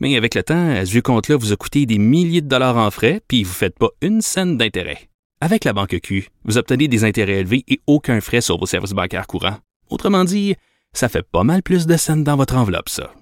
Mais 0.00 0.16
avec 0.16 0.34
le 0.34 0.42
temps, 0.42 0.84
ce 0.84 0.90
vieux 0.90 1.02
compte-là 1.02 1.36
vous 1.36 1.52
a 1.52 1.56
coûté 1.56 1.86
des 1.86 1.98
milliers 1.98 2.40
de 2.40 2.48
dollars 2.48 2.78
en 2.78 2.90
frais, 2.90 3.20
puis 3.28 3.44
vous 3.44 3.50
ne 3.50 3.54
faites 3.54 3.78
pas 3.78 3.90
une 4.00 4.22
scène 4.22 4.56
d'intérêt. 4.56 5.10
Avec 5.42 5.64
la 5.64 5.72
Banque 5.72 5.98
Q, 6.02 6.28
vous 6.44 6.58
obtenez 6.58 6.88
des 6.88 7.04
intérêts 7.04 7.40
élevés 7.40 7.64
et 7.68 7.80
aucun 7.86 8.20
frais 8.20 8.40
sur 8.40 8.58
vos 8.58 8.66
services 8.66 8.92
bancaires 8.92 9.26
courants. 9.26 9.58
Autrement 9.88 10.24
dit, 10.24 10.54
ça 10.92 11.08
fait 11.08 11.22
pas 11.22 11.44
mal 11.44 11.62
plus 11.62 11.86
de 11.86 11.96
scènes 11.96 12.24
dans 12.24 12.36
votre 12.36 12.56
enveloppe, 12.56 12.88
ça. 12.88 13.12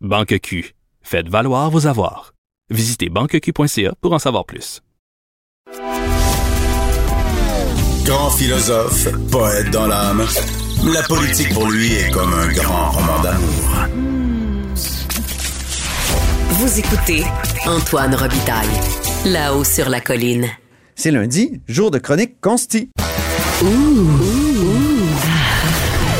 Banque 0.00 0.38
Q. 0.40 0.74
Faites 1.02 1.28
valoir 1.28 1.70
vos 1.70 1.86
avoirs. 1.86 2.34
Visitez 2.70 3.08
banqueq.ca 3.10 3.94
pour 4.00 4.12
en 4.12 4.18
savoir 4.18 4.44
plus. 4.44 4.80
Grand 8.04 8.30
philosophe, 8.30 9.08
poète 9.30 9.70
dans 9.70 9.86
l'âme, 9.86 10.24
la 10.92 11.02
politique 11.02 11.54
pour 11.54 11.70
lui 11.70 11.92
est 11.92 12.10
comme 12.10 12.32
un 12.32 12.52
grand 12.52 12.90
roman 12.90 13.22
d'amour. 13.22 14.13
Vous 16.56 16.78
écoutez 16.78 17.24
Antoine 17.66 18.14
Robitaille, 18.14 18.68
là-haut 19.24 19.64
sur 19.64 19.88
la 19.88 20.00
colline. 20.00 20.46
C'est 20.94 21.10
lundi, 21.10 21.60
jour 21.66 21.90
de 21.90 21.98
chronique 21.98 22.40
consti. 22.40 22.90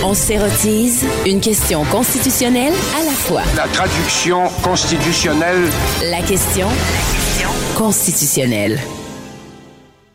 On 0.03 0.13
s'érotise 0.13 1.05
une 1.25 1.41
question 1.41 1.85
constitutionnelle 1.85 2.73
à 2.97 3.05
la 3.05 3.13
fois. 3.13 3.43
La 3.57 3.69
traduction 3.69 4.49
constitutionnelle. 4.65 5.69
La 6.11 6.21
question 6.23 6.67
constitutionnelle. 7.77 8.81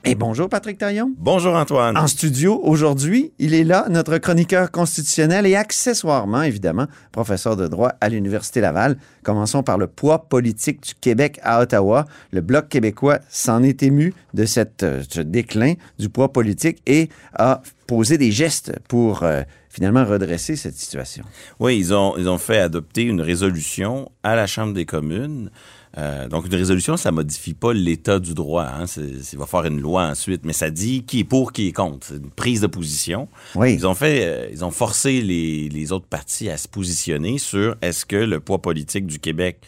Et 0.05 0.15
bonjour 0.15 0.47
Patrick 0.47 0.77
Taillon. 0.77 1.11
Bonjour 1.17 1.55
Antoine. 1.55 1.97
En 1.97 2.07
studio 2.07 2.61
aujourd'hui, 2.63 3.33
il 3.37 3.53
est 3.53 3.65
là, 3.65 3.85
notre 3.89 4.17
chroniqueur 4.17 4.71
constitutionnel 4.71 5.45
et 5.45 5.57
accessoirement, 5.57 6.41
évidemment, 6.41 6.87
professeur 7.11 7.57
de 7.57 7.67
droit 7.67 7.91
à 7.99 8.07
l'Université 8.07 8.61
Laval. 8.61 8.97
Commençons 9.23 9.61
par 9.61 9.77
le 9.77 9.87
poids 9.87 10.29
politique 10.29 10.81
du 10.81 10.95
Québec 10.95 11.39
à 11.43 11.59
Ottawa. 11.61 12.05
Le 12.31 12.39
Bloc 12.39 12.69
québécois 12.69 13.19
s'en 13.29 13.61
est 13.61 13.83
ému 13.83 14.13
de 14.33 14.45
cette, 14.45 14.83
euh, 14.83 15.03
ce 15.09 15.19
déclin 15.19 15.73
du 15.99 16.07
poids 16.07 16.31
politique 16.31 16.81
et 16.87 17.09
a 17.33 17.61
posé 17.85 18.17
des 18.17 18.31
gestes 18.31 18.79
pour 18.87 19.23
euh, 19.23 19.41
finalement 19.69 20.05
redresser 20.05 20.55
cette 20.55 20.75
situation. 20.75 21.25
Oui, 21.59 21.77
ils 21.77 21.93
ont, 21.93 22.15
ils 22.17 22.29
ont 22.29 22.37
fait 22.37 22.59
adopter 22.59 23.03
une 23.03 23.21
résolution 23.21 24.09
à 24.23 24.35
la 24.35 24.47
Chambre 24.47 24.73
des 24.73 24.85
communes. 24.85 25.51
Euh, 25.97 26.27
donc, 26.27 26.45
une 26.45 26.53
résolution, 26.55 26.97
ça 26.97 27.11
modifie 27.11 27.53
pas 27.55 27.73
l'état 27.73 28.19
du 28.19 28.33
droit. 28.33 28.63
Hein. 28.65 28.85
C'est- 28.85 29.33
Il 29.33 29.39
va 29.39 29.45
faire 29.47 29.65
une 29.65 29.81
loi 29.81 30.03
ensuite, 30.05 30.41
mais 30.45 30.53
ça 30.53 30.69
dit 30.69 31.03
qui 31.03 31.19
est 31.21 31.23
pour, 31.23 31.51
qui 31.51 31.67
est 31.67 31.71
contre. 31.71 32.07
C'est 32.07 32.15
une 32.17 32.29
prise 32.29 32.61
de 32.61 32.67
position. 32.67 33.27
Oui. 33.55 33.73
Ils 33.73 33.87
ont 33.87 33.95
fait, 33.95 34.23
euh, 34.25 34.49
ils 34.51 34.63
ont 34.63 34.71
forcé 34.71 35.21
les, 35.21 35.67
les 35.67 35.91
autres 35.91 36.05
partis 36.05 36.49
à 36.49 36.57
se 36.57 36.67
positionner 36.67 37.37
sur 37.39 37.75
est-ce 37.81 38.05
que 38.05 38.15
le 38.17 38.39
poids 38.39 38.61
politique 38.61 39.07
du 39.07 39.19
Québec 39.19 39.59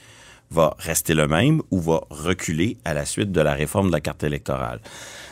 va 0.52 0.76
rester 0.80 1.14
le 1.14 1.28
même 1.28 1.62
ou 1.72 1.80
va 1.80 2.02
reculer 2.10 2.78
à 2.86 2.94
la 2.94 3.06
suite 3.06 3.32
de 3.32 3.42
la 3.42 3.54
réforme 3.54 3.88
de 3.88 3.94
la 3.94 4.02
carte 4.02 4.24
électorale. 4.24 4.80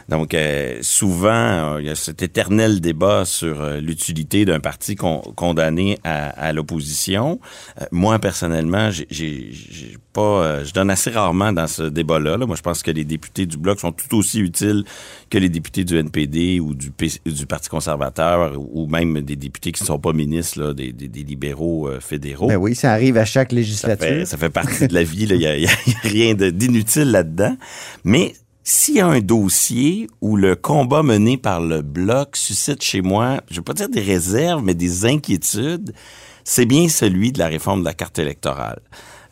Donc, 0.10 0.34
euh, 0.34 0.80
souvent, 0.82 1.76
euh, 1.76 1.82
il 1.82 1.88
y 1.88 1.90
a 1.90 1.96
cet 1.96 2.22
éternel 2.24 2.82
débat 2.82 3.26
sur 3.26 3.62
euh, 3.62 3.80
l'utilité 3.80 4.46
d'un 4.46 4.60
parti 4.60 4.96
con- 4.96 5.22
condamné 5.36 6.00
à, 6.04 6.30
à 6.30 6.52
l'opposition. 6.54 7.40
Euh, 7.82 7.86
moi, 7.92 8.20
personnellement, 8.20 8.90
j'ai- 8.92 9.50
pas, 10.14 10.64
je 10.64 10.74
donne 10.74 10.90
assez 10.90 11.12
rarement 11.12 11.54
dans 11.54 11.68
ce 11.68 11.84
débat-là. 11.84 12.38
là. 12.38 12.46
Moi, 12.48 12.56
je 12.56 12.62
pense 12.64 12.82
que 12.82 12.90
les 12.92 13.06
députés 13.06 13.46
du 13.46 13.58
Bloc 13.58 13.80
sont 13.80 13.92
tout 13.92 14.18
aussi 14.18 14.40
utiles 14.40 14.84
que 15.30 15.38
les 15.38 15.50
députés 15.50 15.84
du 15.84 15.96
NPD 15.98 16.60
ou 16.60 16.74
du, 16.74 16.92
du 17.26 17.46
Parti 17.46 17.70
conservateur 17.70 18.54
ou 18.58 18.88
même 18.88 19.22
des 19.22 19.36
députés 19.36 19.72
qui 19.72 19.84
ne 19.84 19.88
sont 19.88 20.00
pas 20.00 20.12
ministres, 20.14 20.60
là, 20.62 20.74
des, 20.74 20.92
des- 20.92 21.08
des 21.08 21.24
libéraux 21.24 21.88
euh, 21.88 22.00
fédéraux. 22.00 22.48
Ben 22.48 22.58
oui, 22.58 22.74
ça 22.76 22.92
arrive 22.92 23.18
à 23.18 23.26
chaque 23.26 23.52
Ça 23.52 23.56
législature. 23.56 24.08
fait, 24.08 24.26
ça 24.26 24.38
fait 24.38 24.50
partie 24.50 24.88
de 24.88 24.94
la 24.94 25.04
vie. 25.04 25.28
Il 25.30 25.38
n'y 25.38 25.46
a, 25.46 25.58
y 25.58 25.68
a- 25.68 25.70
rien 26.04 26.34
d'inutile 26.34 27.12
là-dedans. 27.12 27.56
Mais 28.04 28.34
s'il 28.70 28.98
y 28.98 29.00
a 29.00 29.08
un 29.08 29.20
dossier 29.20 30.08
où 30.22 30.36
le 30.36 30.56
combat 30.56 31.02
mené 31.02 31.38
par 31.38 31.60
le 31.60 31.82
Bloc 31.82 32.36
suscite 32.36 32.84
chez 32.84 33.02
moi, 33.02 33.42
je 33.48 33.56
ne 33.56 33.58
veux 33.58 33.64
pas 33.64 33.74
dire 33.74 33.90
des 33.90 34.02
réserves, 34.02 34.64
mais 34.64 34.76
des 34.76 35.06
inquiétudes, 35.06 35.92
c'est 36.44 36.66
bien 36.66 36.88
celui 36.88 37.32
de 37.32 37.40
la 37.40 37.48
réforme 37.48 37.80
de 37.80 37.86
la 37.86 37.96
carte 37.96 38.20
électorale. 38.20 38.80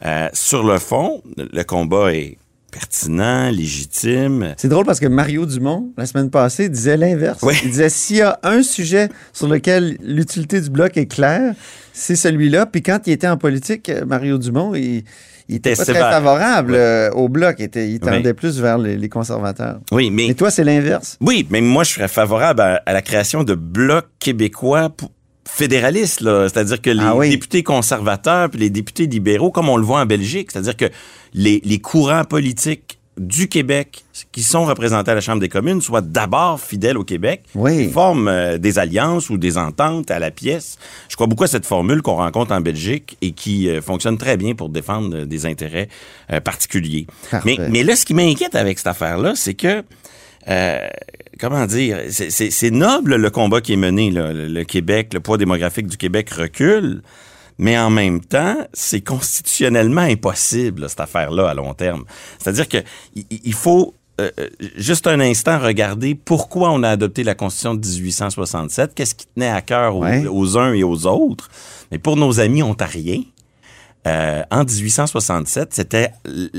Euh, 0.04 0.28
sur 0.34 0.64
le 0.64 0.80
fond, 0.80 1.22
le 1.38 1.64
combat 1.64 2.16
est 2.16 2.38
pertinent, 2.72 3.52
légitime. 3.52 4.56
C'est 4.58 4.70
drôle 4.70 4.86
parce 4.86 5.00
que 5.00 5.08
Mario 5.08 5.46
Dumont, 5.46 5.92
la 5.98 6.08
semaine 6.08 6.32
passée, 6.32 6.68
disait 6.68 6.98
l'inverse. 6.98 7.40
Oui. 7.44 7.54
Il 7.64 7.70
disait 7.70 7.90
s'il 7.90 8.18
y 8.18 8.22
a 8.22 8.40
un 8.42 8.64
sujet 8.64 9.10
sur 9.34 9.48
lequel 9.48 9.98
l'utilité 10.02 10.60
du 10.60 10.72
bloc 10.72 10.98
est 10.98 11.06
claire, 11.06 11.54
c'est 11.94 12.16
celui-là. 12.16 12.66
Puis 12.66 12.82
quand 12.82 13.02
il 13.06 13.14
était 13.14 13.28
en 13.28 13.38
politique, 13.38 13.90
euh, 13.90 14.04
Mario 14.04 14.40
Dumont, 14.40 14.74
il, 14.74 15.04
il 15.50 15.56
était 15.58 15.76
pas 15.76 15.86
très 15.86 15.94
favorable 15.94 16.74
euh, 16.76 17.10
au 17.12 17.30
bloc. 17.30 17.56
Il, 17.60 17.66
était- 17.66 17.90
il 17.90 18.00
tendait 18.00 18.34
plus 18.34 18.60
vers 18.60 18.78
les, 18.78 18.98
les 18.98 19.10
conservateurs. 19.10 19.80
Oui, 19.92 20.10
mais 20.12 20.28
Et 20.28 20.36
toi, 20.36 20.52
c'est 20.52 20.64
l'inverse? 20.64 21.18
Oui, 21.22 21.48
mais 21.50 21.62
moi, 21.62 21.84
je 21.84 21.94
serais 21.94 22.08
favorable 22.08 22.62
à, 22.62 22.82
à 22.86 22.94
la 22.94 23.02
création 23.02 23.44
de 23.44 23.54
blocs 23.56 24.08
québécois 24.20 24.90
pour- 24.90 25.12
fédéralistes, 25.50 26.22
là. 26.22 26.48
C'est-à-dire 26.50 26.82
que 26.82 26.90
les 26.90 27.02
Ah 27.04 27.16
oui. 27.16 27.30
députés 27.30 27.64
conservateurs 27.64 28.50
puis 28.50 28.60
les 28.60 28.70
députés 28.70 29.08
libéraux, 29.08 29.50
comme 29.52 29.70
on 29.70 29.78
le 29.78 29.84
voit 29.84 30.02
en 30.02 30.06
Belgique, 30.06 30.52
c'est-à-dire 30.52 30.76
que 30.76 30.86
les, 31.34 31.62
les 31.64 31.80
courants 31.80 32.26
politiques 32.26 32.97
du 33.18 33.48
Québec 33.50 34.04
qui 34.32 34.44
sont 34.44 34.66
représentés 34.66 35.12
à 35.12 35.16
la 35.16 35.22
Chambre 35.22 35.40
des 35.40 35.50
communes 35.50 35.82
soient 35.82 36.02
d'abord 36.02 36.60
fidèles 36.62 36.98
au 36.98 37.04
Québec, 37.04 37.44
Oui. 37.56 37.90
Forment 37.92 38.28
euh, 38.28 38.58
des 38.58 38.78
alliances 38.80 39.30
ou 39.30 39.38
des 39.38 39.58
ententes 39.58 40.12
à 40.12 40.20
la 40.20 40.32
pièce. 40.32 40.78
Je 41.10 41.16
crois 41.16 41.28
beaucoup 41.28 41.44
à 41.44 41.48
cette 41.48 41.66
formule 41.66 42.02
qu'on 42.02 42.16
rencontre 42.18 42.52
en 42.54 42.62
Belgique 42.62 43.18
et 43.22 43.32
qui 43.32 43.70
euh, 43.70 43.82
fonctionne 43.82 44.18
très 44.18 44.38
bien 44.38 44.54
pour 44.56 44.70
défendre 44.70 45.16
euh, 45.16 45.26
des 45.26 45.46
intérêts 45.46 45.90
euh, 46.32 46.40
particuliers. 46.40 47.08
Parfait. 47.32 47.56
Mais, 47.58 47.70
mais 47.70 47.84
là, 47.84 47.96
ce 47.96 48.06
qui 48.06 48.14
m'inquiète 48.14 48.56
avec 48.56 48.78
cette 48.78 48.88
affaire-là, 48.88 49.34
c'est 49.36 49.54
que 49.56 49.84
euh, 50.50 50.88
comment 51.40 51.66
dire, 51.66 51.98
c'est- 52.10 52.72
noble 52.72 53.16
le 53.16 53.30
combat 53.30 53.60
qui 53.62 53.74
est 53.74 53.78
mené. 53.78 54.12
là. 54.12 54.32
Le, 54.32 54.48
le 54.48 54.64
Québec, 54.64 55.14
le 55.14 55.20
poids 55.20 55.38
démographique 55.38 55.88
du 55.88 55.98
Québec 55.98 56.30
recule, 56.30 57.02
mais 57.58 57.78
en 57.78 57.90
même 57.90 58.22
temps, 58.22 58.58
c'est 58.74 59.02
constitutionnellement 59.02 60.02
impossible 60.02 60.82
là, 60.82 60.90
cette 60.90 61.00
affaire-là 61.00 61.50
à 61.50 61.54
long 61.54 61.74
terme. 61.74 62.04
C'est-à-dire 62.40 62.68
que 62.68 62.78
il- 63.16 63.54
faut 63.54 63.94
euh, 64.20 64.32
euh, 64.40 64.48
juste 64.78 65.06
un 65.06 65.20
instant 65.20 65.60
regarder 65.60 66.16
pourquoi 66.16 66.72
on 66.72 66.82
a 66.82 66.90
adopté 66.90 67.24
la 67.24 67.36
Constitution 67.36 67.76
de 67.76 67.86
1867, 67.88 68.94
qu'est-ce 68.96 69.14
qui 69.14 69.28
tenait 69.28 69.50
à 69.50 69.62
cœur 69.62 69.96
aux, 69.96 70.02
Ouais. 70.04 70.26
aux 70.28 70.58
uns 70.58 70.74
et 70.74 70.84
aux 70.84 71.06
autres. 71.06 71.50
Mais 71.92 72.00
pour 72.00 72.18
nos 72.18 72.40
amis 72.40 72.64
ontariens, 72.64 73.22
euh, 74.08 74.44
en 74.52 74.64
1867, 74.64 75.70
c'était 75.74 76.12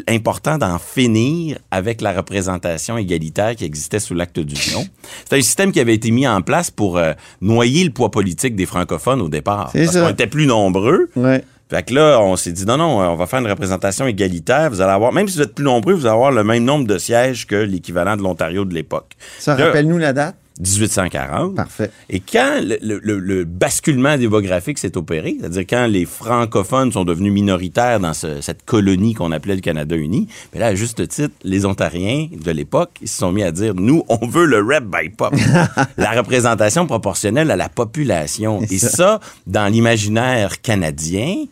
important 0.06 0.58
d'en 0.58 0.78
finir 0.78 1.58
avec 1.70 2.00
la 2.00 2.12
représentation 2.12 2.98
égalitaire 2.98 3.56
qui 3.56 3.64
existait 3.64 4.00
sous 4.00 4.14
l'acte 4.14 4.38
d'union. 4.38 4.86
C'était 5.24 5.36
un 5.36 5.42
système 5.42 5.72
qui 5.72 5.80
avait 5.80 5.94
été 5.94 6.10
mis 6.10 6.28
en 6.28 6.42
place 6.42 6.70
pour 6.70 6.98
euh, 6.98 7.12
noyer 7.40 7.84
le 7.84 7.90
poids 7.90 8.10
politique 8.10 8.54
des 8.54 8.66
francophones 8.66 9.20
au 9.22 9.28
départ. 9.28 9.70
C'est 9.72 9.84
Parce 9.84 9.94
ça. 9.94 10.02
qu'on 10.02 10.10
était 10.10 10.26
plus 10.26 10.46
nombreux. 10.46 11.08
Ouais. 11.16 11.42
Fait 11.70 11.82
que 11.82 11.94
là, 11.94 12.18
on 12.20 12.36
s'est 12.36 12.52
dit 12.52 12.64
non, 12.64 12.76
non, 12.78 12.98
on 12.98 13.16
va 13.16 13.26
faire 13.26 13.40
une 13.40 13.46
représentation 13.46 14.06
égalitaire. 14.06 14.70
Vous 14.70 14.80
allez 14.80 14.92
avoir, 14.92 15.12
même 15.12 15.28
si 15.28 15.36
vous 15.36 15.42
êtes 15.42 15.54
plus 15.54 15.64
nombreux, 15.64 15.92
vous 15.94 16.06
allez 16.06 16.14
avoir 16.14 16.30
le 16.32 16.42
même 16.44 16.64
nombre 16.64 16.86
de 16.86 16.96
sièges 16.98 17.46
que 17.46 17.56
l'équivalent 17.56 18.16
de 18.16 18.22
l'Ontario 18.22 18.64
de 18.64 18.72
l'époque. 18.74 19.16
Ça, 19.38 19.54
rappelle-nous 19.54 19.98
la 19.98 20.12
date. 20.12 20.34
1840. 20.60 21.54
Parfait. 21.54 21.90
Et 22.10 22.20
quand 22.20 22.60
le, 22.62 22.78
le- 22.82 23.00
le- 23.02 23.18
le 23.18 23.44
basculement 23.44 24.16
démographique 24.16 24.78
s'est 24.78 24.96
opéré, 24.96 25.36
c'est-à-dire 25.38 25.64
quand 25.68 25.86
les 25.86 26.04
francophones 26.04 26.92
sont 26.92 27.04
devenus 27.04 27.32
minoritaires 27.32 28.00
dans 28.00 28.14
ce- 28.14 28.40
cette 28.40 28.64
colonie 28.64 29.14
qu'on 29.14 29.32
appelait 29.32 29.54
le 29.54 29.60
Canada 29.60 29.96
uni, 29.96 30.28
mais 30.52 30.60
là, 30.60 30.66
à 30.68 30.74
juste 30.74 31.06
titre, 31.08 31.34
les 31.44 31.64
Ontariens 31.66 32.28
de 32.32 32.50
l'époque, 32.50 32.90
ils 33.02 33.08
se 33.08 33.18
sont 33.18 33.32
mis 33.32 33.42
à 33.42 33.52
dire, 33.52 33.74
nous, 33.74 34.04
on 34.08 34.26
veut 34.26 34.46
le 34.46 34.62
rep 34.62 34.84
by 34.84 35.08
pop, 35.10 35.34
la 35.96 36.10
représentation 36.12 36.86
proportionnelle 36.86 37.50
à 37.50 37.56
la 37.56 37.68
population. 37.68 38.60
Et 38.70 38.78
ça, 38.78 39.20
dans 39.46 39.66
l'imaginaire 39.72 40.60
canadien, 40.60 41.44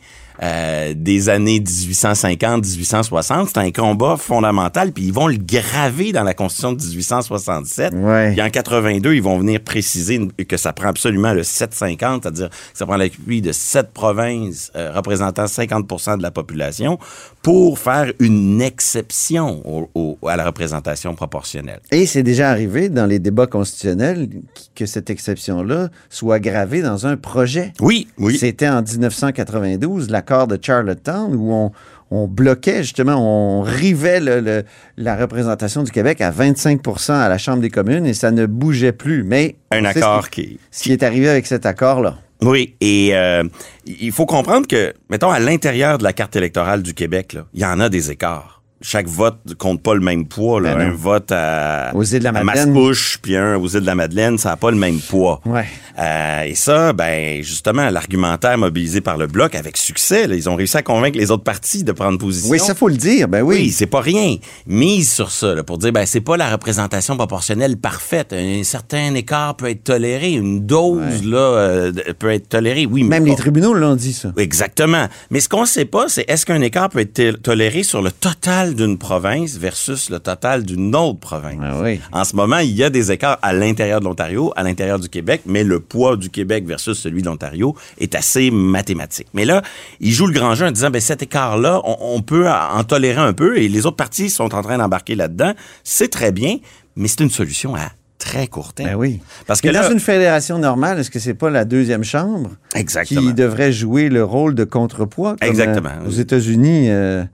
euh, 0.42 0.94
des 0.96 1.28
années 1.28 1.60
1850-1860. 1.60 3.48
C'est 3.48 3.58
un 3.58 3.70
combat 3.70 4.16
fondamental, 4.16 4.92
puis 4.92 5.04
ils 5.04 5.12
vont 5.12 5.26
le 5.28 5.36
graver 5.36 6.12
dans 6.12 6.22
la 6.24 6.34
Constitution 6.34 6.72
de 6.72 6.82
1867. 6.82 7.92
Ouais. 7.94 8.32
Puis 8.32 8.42
en 8.42 8.50
82, 8.50 9.14
ils 9.14 9.22
vont 9.22 9.38
venir 9.38 9.60
préciser 9.60 10.20
que 10.48 10.56
ça 10.56 10.72
prend 10.72 10.88
absolument 10.88 11.32
le 11.32 11.42
750, 11.42 12.22
c'est-à-dire 12.22 12.48
que 12.50 12.54
ça 12.74 12.86
prend 12.86 12.96
l'appui 12.96 13.42
de 13.42 13.52
sept 13.52 13.92
provinces 13.92 14.70
euh, 14.76 14.92
représentant 14.94 15.44
50% 15.46 16.18
de 16.18 16.22
la 16.22 16.30
population 16.30 16.98
pour 17.42 17.78
faire 17.78 18.12
une 18.18 18.60
exception 18.60 19.62
au- 19.64 19.88
au- 19.94 20.28
à 20.28 20.36
la 20.36 20.44
représentation 20.44 21.14
proportionnelle. 21.14 21.80
Et 21.92 22.06
c'est 22.06 22.22
déjà 22.22 22.50
arrivé 22.50 22.88
dans 22.88 23.06
les 23.06 23.18
débats 23.18 23.46
constitutionnels 23.46 24.28
que 24.74 24.86
cette 24.86 25.10
exception-là 25.10 25.88
soit 26.10 26.38
gravée 26.40 26.82
dans 26.82 27.06
un 27.06 27.16
projet. 27.16 27.72
Oui, 27.80 28.08
oui. 28.18 28.36
C'était 28.38 28.68
en 28.68 28.82
1992, 28.82 30.10
l'accord 30.28 30.46
de 30.48 30.58
Charlottetown, 30.60 31.34
où 31.34 31.52
on, 31.52 31.72
on 32.10 32.26
bloquait 32.26 32.82
justement, 32.82 33.14
on 33.16 33.62
rivait 33.62 34.20
le- 34.20 34.40
le- 34.40 34.64
la 34.96 35.16
représentation 35.16 35.82
du 35.84 35.90
Québec 35.92 36.20
à 36.20 36.30
25% 36.30 37.12
à 37.12 37.28
la 37.28 37.38
Chambre 37.38 37.60
des 37.62 37.70
communes 37.70 38.06
et 38.06 38.14
ça 38.14 38.30
ne 38.32 38.46
bougeait 38.46 38.92
plus. 38.92 39.22
Mais 39.22 39.56
Un 39.70 39.84
accord 39.84 40.24
ce 40.24 40.30
qui, 40.30 40.42
qui... 40.46 40.60
ce 40.70 40.82
qui 40.84 40.92
est 40.92 41.02
arrivé 41.02 41.28
avec 41.28 41.46
cet 41.46 41.64
accord-là. 41.66 42.16
Oui, 42.42 42.74
et 42.80 43.10
euh, 43.16 43.44
il 43.86 44.12
faut 44.12 44.26
comprendre 44.26 44.66
que, 44.66 44.92
mettons, 45.08 45.30
à 45.30 45.38
l'intérieur 45.38 45.96
de 45.98 46.02
la 46.04 46.12
carte 46.12 46.36
électorale 46.36 46.82
du 46.82 46.92
Québec, 46.92 47.32
là, 47.32 47.46
il 47.54 47.60
y 47.60 47.64
en 47.64 47.80
a 47.80 47.88
des 47.88 48.10
écarts. 48.10 48.55
Chaque 48.82 49.06
vote 49.06 49.38
compte 49.56 49.82
pas 49.82 49.94
le 49.94 50.00
même 50.00 50.26
poids. 50.26 50.60
Là. 50.60 50.74
Ben 50.74 50.88
un 50.88 50.94
vote 50.94 51.32
à, 51.32 51.92
Aux 51.94 52.02
îles 52.04 52.18
de 52.18 52.24
la 52.24 52.30
à 52.30 52.44
Madeleine. 52.44 52.72
Mascouche, 52.72 53.18
puis 53.22 53.34
un 53.34 53.56
aux 53.56 53.66
îles 53.68 53.80
de 53.80 53.86
la 53.86 53.94
Madeleine, 53.94 54.36
ça 54.36 54.50
n'a 54.50 54.56
pas 54.56 54.70
le 54.70 54.76
même 54.76 54.98
poids. 55.00 55.40
Ouais. 55.46 55.64
Euh, 55.98 56.42
et 56.42 56.54
ça, 56.54 56.92
ben 56.92 57.42
justement, 57.42 57.88
l'argumentaire 57.88 58.58
mobilisé 58.58 59.00
par 59.00 59.16
le 59.16 59.26
Bloc 59.28 59.54
avec 59.54 59.78
succès, 59.78 60.26
là, 60.26 60.34
ils 60.34 60.48
ont 60.50 60.56
réussi 60.56 60.76
à 60.76 60.82
convaincre 60.82 61.16
les 61.18 61.30
autres 61.30 61.42
partis 61.42 61.84
de 61.84 61.92
prendre 61.92 62.18
position. 62.18 62.50
Oui, 62.50 62.58
ça 62.58 62.74
faut 62.74 62.88
le 62.88 62.96
dire. 62.98 63.28
Ben 63.28 63.40
oui. 63.40 63.56
Oui, 63.56 63.70
c'est 63.70 63.86
pas 63.86 64.00
rien. 64.02 64.36
Mise 64.66 65.10
sur 65.10 65.30
ça, 65.30 65.54
là, 65.54 65.62
pour 65.62 65.78
dire, 65.78 65.92
ben, 65.92 66.04
c'est 66.04 66.20
pas 66.20 66.36
la 66.36 66.50
représentation 66.50 67.16
proportionnelle 67.16 67.78
parfaite. 67.78 68.34
Un 68.34 68.62
certain 68.62 69.14
écart 69.14 69.56
peut 69.56 69.70
être 69.70 69.84
toléré. 69.84 70.32
Une 70.32 70.66
dose, 70.66 71.24
là, 71.24 71.38
euh, 71.38 71.92
peut 72.18 72.30
être 72.30 72.50
tolérée. 72.50 72.84
Oui, 72.84 73.04
mais 73.04 73.16
Même 73.20 73.24
pas- 73.24 73.30
les 73.30 73.36
tribunaux 73.36 73.72
l'ont 73.72 73.96
dit, 73.96 74.12
ça. 74.12 74.32
Exactement. 74.36 75.06
Mais 75.30 75.40
ce 75.40 75.48
qu'on 75.48 75.64
sait 75.64 75.86
pas, 75.86 76.08
c'est 76.08 76.28
est-ce 76.28 76.44
qu'un 76.44 76.60
écart 76.60 76.90
peut 76.90 77.00
être 77.00 77.40
toléré 77.42 77.82
sur 77.82 78.02
le 78.02 78.12
total 78.12 78.65
d'une 78.74 78.98
province 78.98 79.56
versus 79.56 80.10
le 80.10 80.18
total 80.18 80.64
d'une 80.64 80.94
autre 80.94 81.18
province. 81.20 81.58
Ah 81.62 81.80
oui. 81.82 82.00
En 82.12 82.24
ce 82.24 82.34
moment, 82.36 82.58
il 82.58 82.72
y 82.72 82.82
a 82.82 82.90
des 82.90 83.12
écarts 83.12 83.38
à 83.42 83.52
l'intérieur 83.52 84.00
de 84.00 84.04
l'Ontario, 84.06 84.52
à 84.56 84.62
l'intérieur 84.62 84.98
du 84.98 85.08
Québec, 85.08 85.42
mais 85.46 85.64
le 85.64 85.80
poids 85.80 86.16
du 86.16 86.30
Québec 86.30 86.64
versus 86.66 86.98
celui 86.98 87.22
de 87.22 87.26
l'Ontario 87.26 87.74
est 87.98 88.14
assez 88.14 88.50
mathématique. 88.50 89.28
Mais 89.34 89.44
là, 89.44 89.62
il 90.00 90.12
joue 90.12 90.26
le 90.26 90.32
grand 90.32 90.54
jeu 90.54 90.66
en 90.66 90.70
disant, 90.70 90.90
ben, 90.90 91.00
cet 91.00 91.22
écart-là, 91.22 91.80
on, 91.84 91.96
on 92.00 92.22
peut 92.22 92.48
en 92.48 92.82
tolérer 92.84 93.20
un 93.20 93.32
peu 93.32 93.58
et 93.58 93.68
les 93.68 93.86
autres 93.86 93.96
partis 93.96 94.30
sont 94.30 94.54
en 94.54 94.62
train 94.62 94.78
d'embarquer 94.78 95.14
là-dedans. 95.14 95.52
C'est 95.84 96.10
très 96.10 96.32
bien, 96.32 96.56
mais 96.96 97.08
c'est 97.08 97.20
une 97.20 97.30
solution 97.30 97.74
à 97.74 97.90
très 98.18 98.46
court 98.48 98.72
terme. 98.72 98.90
Ben 98.90 98.96
oui. 98.96 99.20
Parce 99.46 99.60
que 99.60 99.68
dans 99.68 99.90
une 99.90 100.00
fédération 100.00 100.58
normale, 100.58 100.98
est-ce 100.98 101.10
que 101.10 101.18
c'est 101.18 101.34
pas 101.34 101.50
la 101.50 101.64
deuxième 101.64 102.02
chambre 102.04 102.50
exactement. 102.74 103.20
qui 103.20 103.34
devrait 103.34 103.72
jouer 103.72 104.08
le 104.08 104.24
rôle 104.24 104.54
de 104.54 104.64
contrepoids? 104.64 105.36
comme, 105.40 105.48
Exactement. 105.48 105.90
euh, 106.02 106.08
aux 106.08 106.12
États-Unis, 106.12 106.86
euh, 106.90 107.24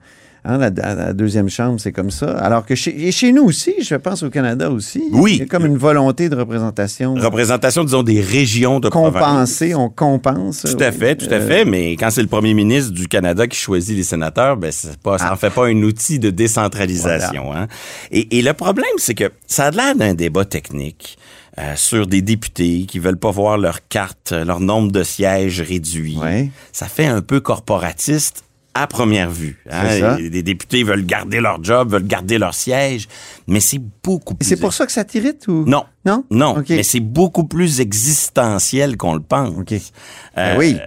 hein, 0.45 0.57
la, 0.57 0.69
la 0.69 1.13
deuxième 1.13 1.49
chambre, 1.49 1.79
c'est 1.79 1.91
comme 1.91 2.11
ça. 2.11 2.37
Alors 2.37 2.65
que 2.65 2.75
chez, 2.75 3.07
et 3.07 3.11
chez 3.11 3.31
nous 3.31 3.43
aussi, 3.43 3.73
je 3.81 3.95
pense 3.95 4.23
au 4.23 4.29
Canada 4.29 4.69
aussi, 4.69 5.03
Oui. 5.11 5.33
il 5.35 5.39
y 5.39 5.41
a 5.43 5.45
comme 5.45 5.65
une 5.65 5.77
volonté 5.77 6.29
de 6.29 6.35
représentation 6.35 7.13
Représentation, 7.15 7.83
disons, 7.83 8.03
des 8.03 8.21
régions 8.21 8.79
de 8.79 8.89
province. 8.89 9.13
compensée, 9.13 9.75
on 9.75 9.89
compense. 9.89 10.61
Tout 10.63 10.83
à 10.83 10.91
fait, 10.91 11.15
tout 11.15 11.27
à 11.31 11.35
Euh, 11.35 11.47
fait. 11.47 11.65
Mais 11.65 11.91
quand 11.93 12.09
c'est 12.11 12.21
le 12.21 12.27
premier 12.27 12.53
ministre 12.53 12.91
du 12.91 13.07
Canada 13.07 13.47
qui 13.47 13.57
choisit 13.57 13.95
les 13.95 14.03
sénateurs, 14.03 14.57
ben 14.57 14.71
pas, 15.01 15.17
ça 15.17 15.31
en 15.33 15.35
fait 15.35 15.49
pas 15.49 15.67
un 15.67 15.81
outil 15.83 16.19
de 16.19 16.29
décentralisation. 16.29 17.53
Hein? 17.55 17.67
Et, 18.11 18.37
et 18.37 18.41
le 18.41 18.53
problème, 18.53 18.85
c'est 18.97 19.13
que 19.15 19.31
ça 19.47 19.65
a 19.65 19.71
l'air 19.71 19.95
d'un 19.95 20.13
débat 20.13 20.45
technique. 20.45 21.17
euh, 21.59 21.73
sur 21.75 22.07
des 22.07 22.23
députés 22.23 22.85
qui 22.87 22.97
veulent 22.97 23.19
pas 23.19 23.29
voir 23.29 23.59
leur 23.59 23.87
carte, 23.87 24.31
leur 24.31 24.59
nombre 24.59 24.91
de 24.91 25.03
sièges 25.03 25.61
réduit. 25.61 26.17
Ouais. 26.17 26.49
Ça 26.71 26.87
fait 26.87 27.05
un 27.05 27.21
peu 27.21 27.41
corporatiste 27.41 28.43
à 28.75 28.87
première 28.87 29.29
vue. 29.29 29.57
hein. 29.69 30.17
Les, 30.17 30.29
les 30.29 30.43
députés 30.43 30.83
veulent 30.83 31.05
garder 31.05 31.39
leur 31.41 31.63
job, 31.63 31.91
veulent 31.91 32.07
garder 32.07 32.37
leur 32.37 32.53
siège, 32.53 33.07
mais 33.47 33.59
c'est 33.59 33.81
beaucoup 34.03 34.33
Et 34.33 34.37
plus... 34.37 34.47
c'est 34.49 34.57
pour 34.57 34.73
ça 34.73 34.85
que 34.85 34.91
ça 34.91 35.03
t'irrite 35.03 35.47
ou? 35.47 35.63
Non. 35.65 35.83
Non? 36.05 36.23
Non, 36.31 36.63
mais 36.69 36.83
c'est 36.83 36.99
beaucoup 36.99 37.43
plus 37.45 37.79
existentiel 37.79 38.97
qu'on 38.97 39.13
le 39.13 39.21
pense. 39.21 39.57
OK. 39.57 39.71
Euh, 39.73 39.77
Ben 40.35 40.57
oui. 40.57 40.77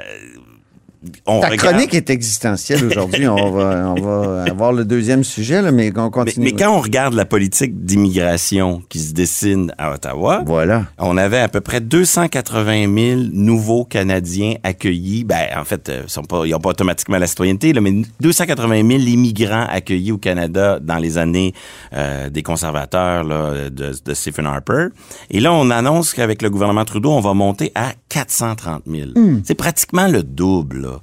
On 1.26 1.40
Ta 1.40 1.48
regarde- 1.48 1.70
chronique 1.74 1.94
est 1.94 2.10
existentielle 2.10 2.84
aujourd'hui. 2.84 3.28
on, 3.28 3.50
va, 3.50 3.94
on 3.96 4.00
va 4.00 4.44
avoir 4.50 4.72
le 4.72 4.84
deuxième 4.84 5.24
sujet, 5.24 5.62
là, 5.62 5.70
mais 5.72 5.92
on 5.96 6.10
continue. 6.10 6.44
mais 6.46 6.52
quand 6.52 6.70
on 6.76 6.80
regarde 6.80 7.14
la 7.14 7.24
politique 7.24 7.84
d'immigration 7.84 8.82
qui 8.88 8.98
se 9.00 9.12
dessine 9.12 9.72
à 9.78 9.92
Ottawa, 9.92 10.42
Voilà. 10.46 10.86
on 10.98 11.16
avait 11.16 11.38
à 11.40 11.48
peu 11.48 11.60
près 11.60 11.80
280 11.80 12.86
000 12.94 13.20
nouveaux 13.32 13.84
Canadiens 13.84 14.54
accueillis. 14.62 15.24
Ben, 15.24 15.46
en 15.56 15.64
fait, 15.64 15.88
euh, 15.88 16.02
ils 16.44 16.50
n'ont 16.50 16.58
pas 16.60 16.70
automatiquement 16.70 17.18
la 17.18 17.26
citoyenneté, 17.26 17.72
là, 17.72 17.80
mais 17.80 17.92
280 18.20 18.76
000 18.88 19.00
immigrants 19.02 19.66
accueillis 19.68 20.12
au 20.12 20.18
Canada 20.18 20.78
dans 20.80 20.96
les 20.98 21.18
années 21.18 21.54
euh, 21.92 22.30
des 22.30 22.42
conservateurs 22.42 23.24
là, 23.24 23.70
de, 23.70 23.92
de 24.04 24.14
Stephen 24.14 24.46
Harper. 24.46 24.88
Et 25.30 25.40
là, 25.40 25.52
on 25.52 25.70
annonce 25.70 26.14
qu'avec 26.14 26.42
le 26.42 26.50
gouvernement 26.50 26.84
Trudeau, 26.84 27.10
on 27.12 27.20
va 27.20 27.34
monter 27.34 27.72
à 27.74 27.92
430 28.08 28.82
000. 28.86 29.10
Hmm. 29.14 29.40
C'est 29.44 29.54
pratiquement 29.54 30.06
le 30.08 30.22
double. 30.22 30.82
là. 30.82 30.95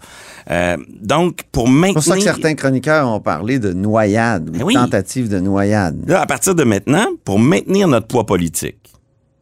Euh, 0.50 0.78
donc, 1.02 1.44
pour 1.52 1.68
maintenir... 1.68 2.02
C'est 2.04 2.10
pour 2.10 2.16
ça 2.16 2.18
que 2.18 2.24
certains 2.24 2.56
chroniqueurs 2.56 3.08
ont 3.08 3.20
parlé 3.20 3.60
de 3.60 3.74
noyade, 3.74 4.50
ou 4.56 4.66
oui. 4.66 4.74
tentative 4.74 5.30
de 5.30 5.40
noyade. 5.40 6.08
Là, 6.08 6.22
à 6.22 6.26
partir 6.26 6.56
de 6.56 6.64
maintenant, 6.64 7.08
pour 7.24 7.40
maintenir 7.40 7.88
notre 7.88 8.08
poids 8.08 8.26
politique, 8.26 8.94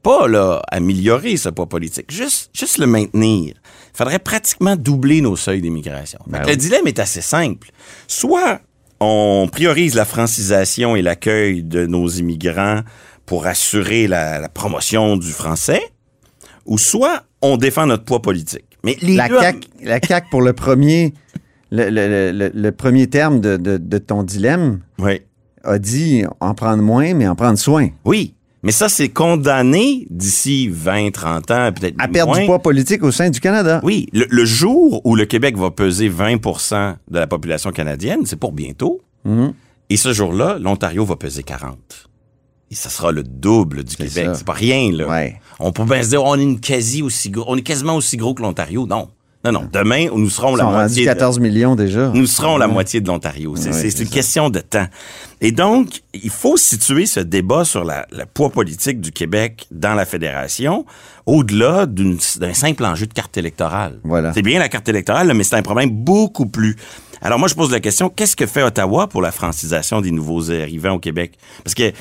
pas 0.04 0.28
là 0.28 0.62
améliorer 0.72 1.38
ce 1.38 1.50
poids 1.50 1.70
politique, 1.70 2.12
juste 2.12 2.50
juste 2.54 2.78
le 2.80 2.88
maintenir. 2.88 3.54
Il 3.94 3.98
faudrait 3.98 4.20
pratiquement 4.20 4.76
doubler 4.76 5.22
nos 5.22 5.36
seuils 5.36 5.62
d'immigration. 5.62 6.20
Ben 6.28 6.42
oui. 6.44 6.52
Le 6.52 6.56
dilemme 6.56 6.88
est 6.88 7.00
assez 7.00 7.22
simple. 7.22 7.70
Soit 8.08 8.62
on 9.00 9.48
priorise 9.52 9.96
la 9.96 10.06
francisation 10.06 10.96
et 10.96 11.02
l'accueil 11.02 11.64
de 11.64 11.86
nos 11.86 12.08
immigrants 12.08 12.82
pour 13.26 13.46
assurer 13.46 14.08
la, 14.08 14.40
la 14.40 14.50
promotion 14.50 15.18
du 15.18 15.32
français, 15.32 15.82
ou 16.66 16.78
soit 16.78 17.24
on 17.42 17.58
défend 17.58 17.86
notre 17.86 18.04
poids 18.04 18.22
politique. 18.22 18.71
Mais 18.84 18.98
les 19.02 19.16
La 19.16 19.28
deux- 19.28 19.40
CAQ, 19.40 19.68
la 19.84 20.00
CAQ, 20.02 20.28
pour 20.32 20.42
le 20.42 20.54
premier, 20.54 21.14
le, 21.72 21.90
le- 21.90 22.32
le- 22.32 22.52
le 22.54 22.72
premier 22.72 23.08
terme 23.08 23.40
de, 23.42 23.58
de- 23.58 23.78
de 23.78 23.98
ton 23.98 24.24
dilemme, 24.24 24.80
Oui. 25.00 25.22
a 25.64 25.78
dit 25.80 26.24
en 26.40 26.54
prendre 26.54 26.82
moins, 26.84 27.14
mais 27.14 27.28
en 27.28 27.36
prendre 27.36 27.58
soin. 27.58 27.90
Oui. 28.06 28.34
Mais 28.64 28.72
ça, 28.72 28.90
c'est 28.90 29.10
condamné 29.10 30.06
d'ici 30.12 30.70
20, 30.70 31.12
30 31.12 31.50
ans, 31.50 31.72
peut-être 31.74 31.96
À 31.98 32.08
perdre 32.08 32.34
moins. 32.34 32.42
du 32.42 32.46
poids 32.46 32.60
politique 32.60 33.02
au 33.04 33.12
sein 33.12 33.32
du 33.32 33.40
Canada. 33.40 33.80
Oui, 33.84 34.08
le, 34.14 34.26
le 34.30 34.46
jour 34.46 35.02
où 35.04 35.16
le 35.16 35.26
Québec 35.26 35.58
va 35.58 35.72
peser 35.72 36.10
20% 36.10 36.96
de 37.10 37.18
la 37.20 37.26
population 37.26 37.72
canadienne, 37.72 38.20
c'est 38.26 38.36
pour 38.40 38.52
bientôt. 38.52 39.02
Mhm. 39.26 39.54
Et 39.90 39.98
ce 39.98 40.14
jour-là, 40.14 40.58
l'Ontario 40.60 41.04
va 41.06 41.16
peser 41.16 41.42
40. 41.44 42.10
Et 42.72 42.76
ça 42.76 42.90
sera 42.90 43.12
le 43.12 43.22
double 43.24 43.84
du 43.84 43.96
Québec. 43.98 44.30
C'est 44.34 44.46
pas 44.46 44.54
rien, 44.54 44.92
là. 44.94 45.08
Ouais. 45.08 45.40
On 45.60 45.72
peut 45.74 45.84
bien 45.84 46.02
se 46.02 46.10
dire, 46.10 46.24
on 46.24 46.36
est 46.40 46.42
une 46.44 46.60
quasi 46.60 47.02
aussi 47.04 47.30
gros, 47.30 47.44
on 47.48 47.58
est 47.58 47.62
quasiment 47.62 47.96
aussi 47.98 48.16
gros 48.18 48.34
que 48.34 48.42
l'Ontario. 48.42 48.88
Non. 48.88 49.10
Non, 49.44 49.52
non. 49.52 49.68
Demain, 49.74 50.08
nous 50.16 50.30
serons 50.30 50.52
Ils 50.56 50.60
la 50.60 50.64
sont 50.66 50.72
moitié. 50.72 51.02
de- 51.04 51.10
14 51.10 51.40
millions 51.40 51.76
déjà. 51.76 52.12
nous 52.14 52.28
serons 52.28 52.58
la 52.58 52.68
moitié 52.68 53.02
de 53.02 53.08
l'Ontario. 53.08 53.56
C'est 53.58 53.72
Ouais, 53.74 53.84
une 53.84 53.90
ça. 53.92 54.06
question 54.06 54.50
de 54.52 54.60
temps. 54.60 54.86
Et 55.42 55.52
donc, 55.52 56.02
il 56.14 56.30
faut 56.30 56.58
situer 56.58 57.08
ce 57.08 57.20
débat 57.20 57.66
sur 57.66 57.84
la, 57.84 58.06
le 58.12 58.26
poids 58.26 58.52
politique 58.52 59.02
du 59.02 59.12
Québec 59.12 59.66
dans 59.72 59.96
la 59.96 60.06
fédération 60.06 60.86
au-delà 61.26 61.88
d'un 61.88 62.54
simple 62.54 62.86
enjeu 62.86 63.08
de 63.08 63.14
carte 63.14 63.36
électorale. 63.36 64.00
Voilà. 64.04 64.32
C'est 64.34 64.44
bien 64.44 64.60
la 64.60 64.70
carte 64.70 64.88
électorale, 64.90 65.32
mais 65.36 65.44
c'est 65.44 65.56
un 65.56 65.64
problème 65.64 65.90
beaucoup 65.90 66.46
plus. 66.46 66.76
Alors 67.22 67.38
moi, 67.38 67.48
je 67.48 67.54
pose 67.54 67.72
la 67.72 67.80
question, 67.80 68.10
qu'est-ce 68.10 68.36
que 68.36 68.48
fait 68.48 68.64
Ottawa 68.64 69.08
pour 69.08 69.22
la 69.22 69.32
francisation 69.32 70.02
des 70.02 70.12
nouveaux 70.12 70.50
arrivants 70.50 70.94
au 70.94 71.00
Québec? 71.00 71.34
Parce 71.64 71.76
que 71.76 71.92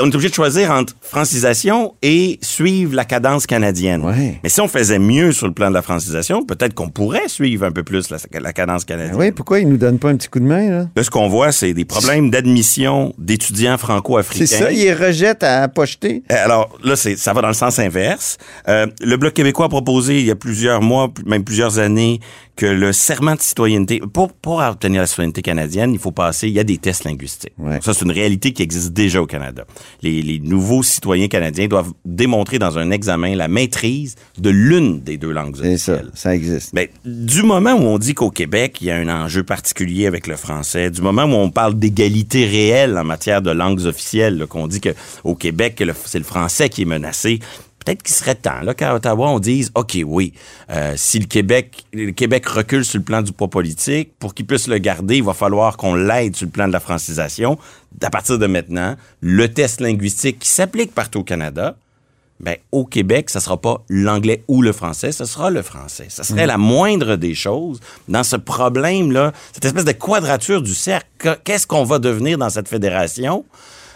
on 0.00 0.06
est 0.06 0.14
obligé 0.14 0.28
de 0.30 0.34
choisir 0.34 0.70
entre 0.70 0.94
francisation 1.02 1.94
et 2.02 2.38
suivre 2.40 2.94
la 2.94 3.04
cadence 3.04 3.46
canadienne. 3.46 4.02
Ouais. 4.02 4.40
Mais 4.42 4.48
si 4.48 4.60
on 4.60 4.68
faisait 4.68 4.98
mieux 4.98 5.32
sur 5.32 5.46
le 5.46 5.52
plan 5.52 5.68
de 5.68 5.74
la 5.74 5.82
francisation, 5.82 6.44
peut-être 6.44 6.74
qu'on 6.74 6.88
pourrait 6.88 7.28
suivre 7.28 7.66
un 7.66 7.72
peu 7.72 7.82
plus 7.82 8.10
la, 8.10 8.18
la 8.40 8.52
cadence 8.52 8.84
canadienne. 8.84 9.16
Ben 9.16 9.26
oui, 9.26 9.32
pourquoi 9.32 9.60
ils 9.60 9.68
nous 9.68 9.76
donnent 9.76 9.98
pas 9.98 10.08
un 10.08 10.16
petit 10.16 10.28
coup 10.28 10.40
de 10.40 10.44
main, 10.46 10.70
là? 10.70 10.86
Là, 10.96 11.04
ce 11.04 11.10
qu'on 11.10 11.28
voit, 11.28 11.52
c'est 11.52 11.74
des 11.74 11.84
problèmes 11.84 12.30
d'admission 12.30 13.14
d'étudiants 13.18 13.76
franco-africains. 13.76 14.46
C'est 14.46 14.58
ça, 14.58 14.72
ils 14.72 14.92
rejettent 14.92 15.42
à 15.42 15.68
pocheter. 15.68 16.22
Euh, 16.32 16.44
Alors 16.44 16.78
là, 16.82 16.96
c'est, 16.96 17.16
ça 17.16 17.32
va 17.32 17.42
dans 17.42 17.48
le 17.48 17.54
sens 17.54 17.78
inverse. 17.78 18.38
Euh, 18.68 18.86
le 19.00 19.16
Bloc 19.16 19.34
québécois 19.34 19.66
a 19.66 19.68
proposé 19.68 20.20
il 20.20 20.26
y 20.26 20.30
a 20.30 20.36
plusieurs 20.36 20.80
mois, 20.80 21.12
même 21.26 21.44
plusieurs 21.44 21.78
années, 21.78 22.20
que 22.60 22.66
le 22.66 22.92
serment 22.92 23.36
de 23.36 23.40
citoyenneté, 23.40 24.02
pour, 24.12 24.34
pour 24.34 24.58
obtenir 24.58 25.00
la 25.00 25.06
citoyenneté 25.06 25.40
canadienne, 25.40 25.94
il 25.94 25.98
faut 25.98 26.10
passer, 26.12 26.46
il 26.46 26.52
y 26.52 26.60
a 26.60 26.62
des 26.64 26.76
tests 26.76 27.04
linguistiques. 27.04 27.54
Ouais. 27.56 27.78
Ça, 27.80 27.94
c'est 27.94 28.04
une 28.04 28.10
réalité 28.10 28.52
qui 28.52 28.62
existe 28.62 28.92
déjà 28.92 29.22
au 29.22 29.26
Canada. 29.26 29.64
Les, 30.02 30.20
les 30.20 30.38
nouveaux 30.40 30.82
citoyens 30.82 31.28
canadiens 31.28 31.68
doivent 31.68 31.94
démontrer 32.04 32.58
dans 32.58 32.76
un 32.76 32.90
examen 32.90 33.34
la 33.34 33.48
maîtrise 33.48 34.16
de 34.36 34.50
l'une 34.50 35.00
des 35.00 35.16
deux 35.16 35.30
langues 35.30 35.56
C'est 35.56 35.78
ça, 35.78 35.92
officielles. 35.92 36.10
ça 36.12 36.34
existe. 36.34 36.74
Ben, 36.74 36.86
du 37.06 37.42
moment 37.44 37.72
où 37.72 37.80
on 37.82 37.96
dit 37.96 38.12
qu'au 38.12 38.30
Québec, 38.30 38.76
il 38.82 38.88
y 38.88 38.90
a 38.90 38.96
un 38.96 39.08
enjeu 39.08 39.42
particulier 39.42 40.06
avec 40.06 40.26
le 40.26 40.36
français, 40.36 40.90
du 40.90 41.00
moment 41.00 41.24
où 41.24 41.32
on 41.32 41.48
parle 41.50 41.78
d'égalité 41.78 42.44
réelle 42.44 42.98
en 42.98 43.04
matière 43.04 43.40
de 43.40 43.52
langues 43.52 43.86
officielles, 43.86 44.44
qu'on 44.50 44.66
dit 44.66 44.82
qu'au 44.82 45.34
Québec, 45.34 45.82
c'est 46.04 46.18
le 46.18 46.24
français 46.24 46.68
qui 46.68 46.82
est 46.82 46.84
menacé, 46.84 47.38
peut-être 47.84 48.02
qu'il 48.02 48.14
serait 48.14 48.34
temps 48.34 48.60
là, 48.62 48.74
qu'à 48.74 48.94
Ottawa, 48.94 49.28
on 49.30 49.38
dise, 49.38 49.70
OK, 49.74 49.98
oui, 50.06 50.32
euh, 50.70 50.94
si 50.96 51.18
le 51.18 51.26
Québec, 51.26 51.84
le 51.92 52.12
Québec 52.12 52.46
recule 52.46 52.84
sur 52.84 52.98
le 52.98 53.04
plan 53.04 53.22
du 53.22 53.32
poids 53.32 53.48
politique, 53.48 54.10
pour 54.18 54.34
qu'il 54.34 54.46
puisse 54.46 54.68
le 54.68 54.78
garder, 54.78 55.16
il 55.16 55.24
va 55.24 55.34
falloir 55.34 55.76
qu'on 55.76 55.94
l'aide 55.94 56.36
sur 56.36 56.46
le 56.46 56.52
plan 56.52 56.68
de 56.68 56.72
la 56.72 56.80
francisation. 56.80 57.58
À 58.02 58.10
partir 58.10 58.38
de 58.38 58.46
maintenant, 58.46 58.96
le 59.20 59.48
test 59.52 59.80
linguistique 59.80 60.38
qui 60.38 60.48
s'applique 60.48 60.94
partout 60.94 61.20
au 61.20 61.24
Canada, 61.24 61.76
ben, 62.38 62.56
au 62.72 62.86
Québec, 62.86 63.28
ça 63.28 63.38
sera 63.40 63.60
pas 63.60 63.82
l'anglais 63.90 64.42
ou 64.48 64.62
le 64.62 64.72
français, 64.72 65.12
ce 65.12 65.26
sera 65.26 65.50
le 65.50 65.60
français. 65.60 66.06
Ça 66.08 66.22
serait 66.24 66.46
la 66.46 66.56
moindre 66.56 67.16
des 67.16 67.34
choses 67.34 67.80
dans 68.08 68.22
ce 68.22 68.36
problème-là, 68.36 69.32
cette 69.52 69.66
espèce 69.66 69.84
de 69.84 69.92
quadrature 69.92 70.62
du 70.62 70.72
cercle. 70.74 71.06
Que- 71.18 71.36
Qu'est-ce 71.44 71.66
qu'on 71.66 71.84
va 71.84 71.98
devenir 71.98 72.38
dans 72.38 72.48
cette 72.48 72.68
fédération? 72.68 73.44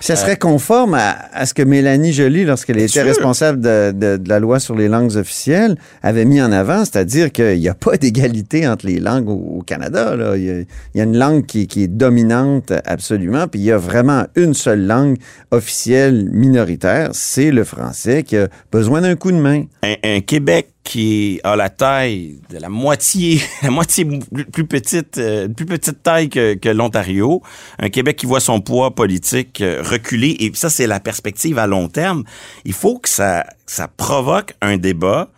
Ça 0.07 0.17
serait 0.17 0.37
conforme 0.37 0.95
à, 0.95 1.17
à 1.33 1.47
ce 1.47 1.55
que 1.55 1.63
Mélanie 1.63 2.13
Joly, 2.13 2.45
lorsqu'elle 2.45 2.77
était 2.79 2.89
sûr. 2.89 3.05
responsable 3.05 3.61
de, 3.61 3.93
de- 3.93 4.17
de 4.19 4.29
la 4.29 4.39
loi 4.39 4.61
sur 4.61 4.75
les 4.75 4.89
langues 4.89 5.17
officielles, 5.17 5.77
avait 6.03 6.25
mis 6.25 6.43
en 6.43 6.53
avant, 6.53 6.85
c'est-à-dire 6.85 7.33
qu'il 7.33 7.59
n'y 7.59 7.69
a 7.69 7.75
pas 7.75 7.97
d'égalité 8.01 8.69
entre 8.69 8.87
les 8.87 9.01
langues 9.01 9.29
au, 9.29 9.59
au 9.59 9.63
Canada. 9.63 10.15
là. 10.17 10.37
Il, 10.37 10.45
y 10.45 10.51
a, 10.51 10.55
il 10.61 10.67
y 10.97 11.01
a 11.01 11.05
une 11.05 11.17
langue 11.17 11.47
qui, 11.47 11.67
qui 11.67 11.85
est 11.85 11.89
dominante 11.89 12.73
absolument, 12.85 13.49
puis 13.49 13.61
il 13.61 13.65
y 13.65 13.73
a 13.73 13.79
vraiment 13.79 14.25
une 14.37 14.53
seule 14.55 14.87
langue 14.87 15.17
officielle 15.51 16.29
minoritaire, 16.33 17.11
c'est 17.13 17.51
le 17.51 17.65
français, 17.65 18.23
qui 18.25 18.37
a 18.37 18.49
besoin 18.73 19.01
d'un 19.01 19.17
coup 19.17 19.33
de 19.33 19.39
main. 19.39 19.65
Un, 19.83 19.95
un 20.05 20.21
Québec 20.21 20.69
qui 20.85 21.41
a 21.43 21.57
la 21.57 21.71
taille 21.71 22.37
de 22.51 22.59
la 22.59 22.69
moitié, 22.69 23.41
la 23.63 23.71
moitié 23.71 24.07
plus 24.53 24.67
petite, 24.67 25.19
euh, 25.19 25.49
plus 25.49 25.67
petite 25.67 26.03
taille 26.03 26.29
que, 26.29 26.69
l'Ontario, 26.69 27.43
un 27.79 27.89
Québec 27.89 28.17
qui 28.17 28.27
voit 28.27 28.41
son 28.41 28.61
poids 28.61 28.95
politique 28.95 29.61
euh, 29.61 29.83
reculer, 29.83 30.37
et 30.41 30.53
ça 30.55 30.71
c'est 30.71 30.87
la 30.87 31.01
perspective 31.01 31.59
à 31.59 31.67
long 31.67 31.89
terme. 31.89 32.25
Il 32.65 32.75
faut 32.75 32.99
que 32.99 33.09
ça, 33.09 33.45
ça 33.67 33.89
provoque 33.89 34.55
un 34.61 34.77
débat, 34.77 35.31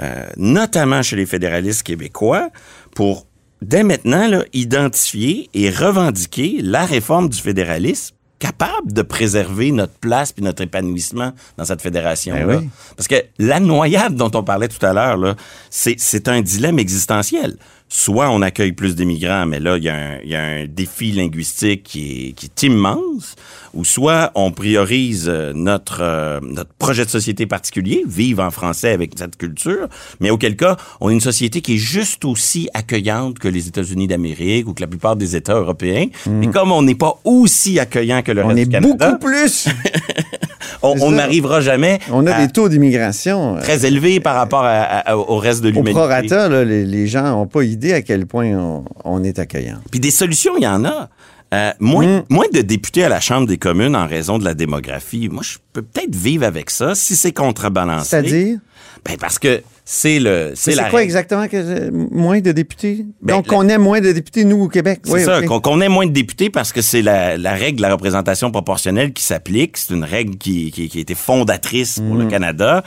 euh, 0.00 0.26
notamment 0.36 1.02
chez 1.02 1.16
les 1.16 1.26
fédéralistes 1.26 1.82
québécois, 1.82 2.48
pour 2.94 3.26
dès 3.60 3.84
maintenant 3.84 4.42
identifier 4.52 5.50
et 5.54 5.70
revendiquer 5.70 6.60
la 6.62 6.86
réforme 6.86 7.28
du 7.28 7.38
fédéralisme 7.38 8.16
capable 8.38 8.92
de 8.92 9.02
préserver 9.02 9.70
notre 9.72 9.94
place 9.94 10.32
puis 10.32 10.44
notre 10.44 10.62
épanouissement 10.62 11.32
dans 11.56 11.64
cette 11.64 11.80
fédération-là. 11.80 12.44
Ben 12.44 12.58
oui. 12.60 12.68
Parce 12.96 13.08
que 13.08 13.16
la 13.38 13.60
noyade 13.60 14.16
dont 14.16 14.30
on 14.34 14.42
parlait 14.42 14.68
tout 14.68 14.84
à 14.84 14.92
l'heure, 14.92 15.16
là, 15.16 15.34
c'est, 15.70 15.94
c'est 15.98 16.28
un 16.28 16.42
dilemme 16.42 16.78
existentiel. 16.78 17.56
Soit 17.96 18.28
on 18.30 18.42
accueille 18.42 18.72
plus 18.72 18.96
d'immigrants, 18.96 19.46
mais 19.46 19.60
là, 19.60 19.76
il 19.76 19.84
y, 19.84 19.88
a 19.88 19.94
un- 19.94 20.18
il 20.24 20.28
y 20.30 20.34
a 20.34 20.42
un 20.42 20.66
défi 20.66 21.12
linguistique 21.12 21.84
qui 21.84 22.28
est, 22.28 22.32
qui 22.32 22.46
est 22.46 22.62
immense, 22.64 23.36
ou 23.72 23.84
soit 23.84 24.32
on 24.34 24.50
priorise 24.50 25.28
euh, 25.28 25.52
notre, 25.54 25.98
euh, 26.00 26.40
notre 26.42 26.72
projet 26.76 27.04
de 27.04 27.10
société 27.10 27.46
particulier, 27.46 28.02
vivre 28.04 28.42
en 28.42 28.50
français 28.50 28.90
avec 28.90 29.12
cette 29.16 29.36
culture, 29.36 29.86
mais 30.18 30.30
auquel 30.30 30.56
cas, 30.56 30.76
on 31.00 31.08
est 31.08 31.12
une 31.12 31.20
société 31.20 31.60
qui 31.60 31.74
est 31.74 31.78
juste 31.78 32.24
aussi 32.24 32.68
accueillante 32.74 33.38
que 33.38 33.46
les 33.46 33.68
États-Unis 33.68 34.08
d'Amérique 34.08 34.66
ou 34.66 34.74
que 34.74 34.80
la 34.80 34.88
plupart 34.88 35.14
des 35.14 35.36
États 35.36 35.54
européens. 35.54 36.06
Et 36.42 36.48
comme 36.48 36.72
on 36.72 36.82
n'est 36.82 36.96
pas 36.96 37.20
aussi 37.22 37.78
accueillant 37.78 38.22
que 38.22 38.32
le 38.32 38.42
On 38.42 38.48
reste 38.48 38.58
est 38.58 38.64
du 38.64 38.70
Canada, 38.72 39.10
beaucoup 39.12 39.26
plus. 39.26 39.68
on 40.82 41.12
n'arrivera 41.12 41.60
jamais 41.60 41.98
On 42.10 42.26
a 42.26 42.32
à- 42.34 42.44
des 42.46 42.52
taux 42.52 42.68
d'immigration. 42.68 43.56
euh, 43.56 43.60
très 43.60 43.86
élevé 43.86 44.18
par 44.20 44.34
rapport 44.34 44.64
à- 44.64 44.82
à- 44.82 45.16
au 45.16 45.38
reste 45.38 45.62
de 45.62 45.68
Au 45.68 45.70
l'humanité. 45.70 45.92
prorata, 45.92 46.48
là, 46.48 46.64
les, 46.64 46.84
les 46.84 47.06
gens 47.06 47.22
n'ont 47.30 47.46
pas 47.46 47.62
idée 47.62 47.83
à 47.92 48.02
quel 48.02 48.26
point 48.26 48.46
on, 48.56 48.84
on 49.04 49.22
est 49.24 49.38
accueillant. 49.38 49.78
Puis 49.90 50.00
des 50.00 50.10
solutions, 50.10 50.52
il 50.56 50.62
y 50.64 50.66
en 50.68 50.84
a. 50.84 51.08
Euh, 51.52 51.70
moins, 51.78 52.04
Mm. 52.06 52.22
moins 52.30 52.46
de 52.52 52.62
députés 52.62 53.04
à 53.04 53.08
la 53.08 53.20
Chambre 53.20 53.46
des 53.46 53.58
communes 53.58 53.94
en 53.94 54.08
raison 54.08 54.38
de 54.38 54.44
la 54.44 54.54
démographie. 54.54 55.28
Moi, 55.30 55.42
je 55.44 55.58
peux 55.72 55.82
peut-être 55.82 56.14
vivre 56.16 56.44
avec 56.44 56.68
ça 56.70 56.94
si 56.96 57.14
c'est 57.14 57.32
contrebalancé. 57.32 58.08
C'est-à-dire? 58.08 58.58
Ben 59.04 59.16
parce 59.20 59.38
que 59.38 59.62
c'est 59.84 60.18
le 60.18 60.52
c'est 60.56 60.72
quoi 60.74 60.84
règle. 60.84 60.98
exactement 61.02 61.46
que 61.46 61.56
euh, 61.56 61.90
moins 61.92 62.40
de 62.40 62.50
députés? 62.52 63.04
Ben, 63.20 63.34
Donc, 63.36 63.52
la- 63.52 63.58
on 63.58 63.68
ait 63.68 63.76
moins 63.78 64.00
de 64.00 64.10
députés, 64.12 64.44
nous, 64.44 64.62
au 64.62 64.68
Québec. 64.68 65.00
C'est 65.04 65.12
Oui, 65.12 65.22
ça, 65.22 65.42
qu'on 65.42 65.80
ait 65.82 65.90
moins 65.90 66.06
de 66.06 66.12
députés 66.12 66.48
parce 66.50 66.72
que 66.72 66.80
c'est 66.80 67.02
la, 67.02 67.36
la 67.36 67.52
règle 67.52 67.76
de 67.76 67.82
la 67.82 67.92
représentation 67.92 68.50
proportionnelle 68.50 69.12
qui 69.12 69.22
s'applique. 69.22 69.76
C'est 69.76 69.92
une 69.94 70.04
règle 70.04 70.36
qui, 70.38 70.72
qui, 70.72 70.88
qui 70.88 70.98
a 70.98 71.00
été 71.02 71.14
fondatrice 71.14 72.00
pour 72.00 72.16
le 72.16 72.26
Canada. 72.26 72.82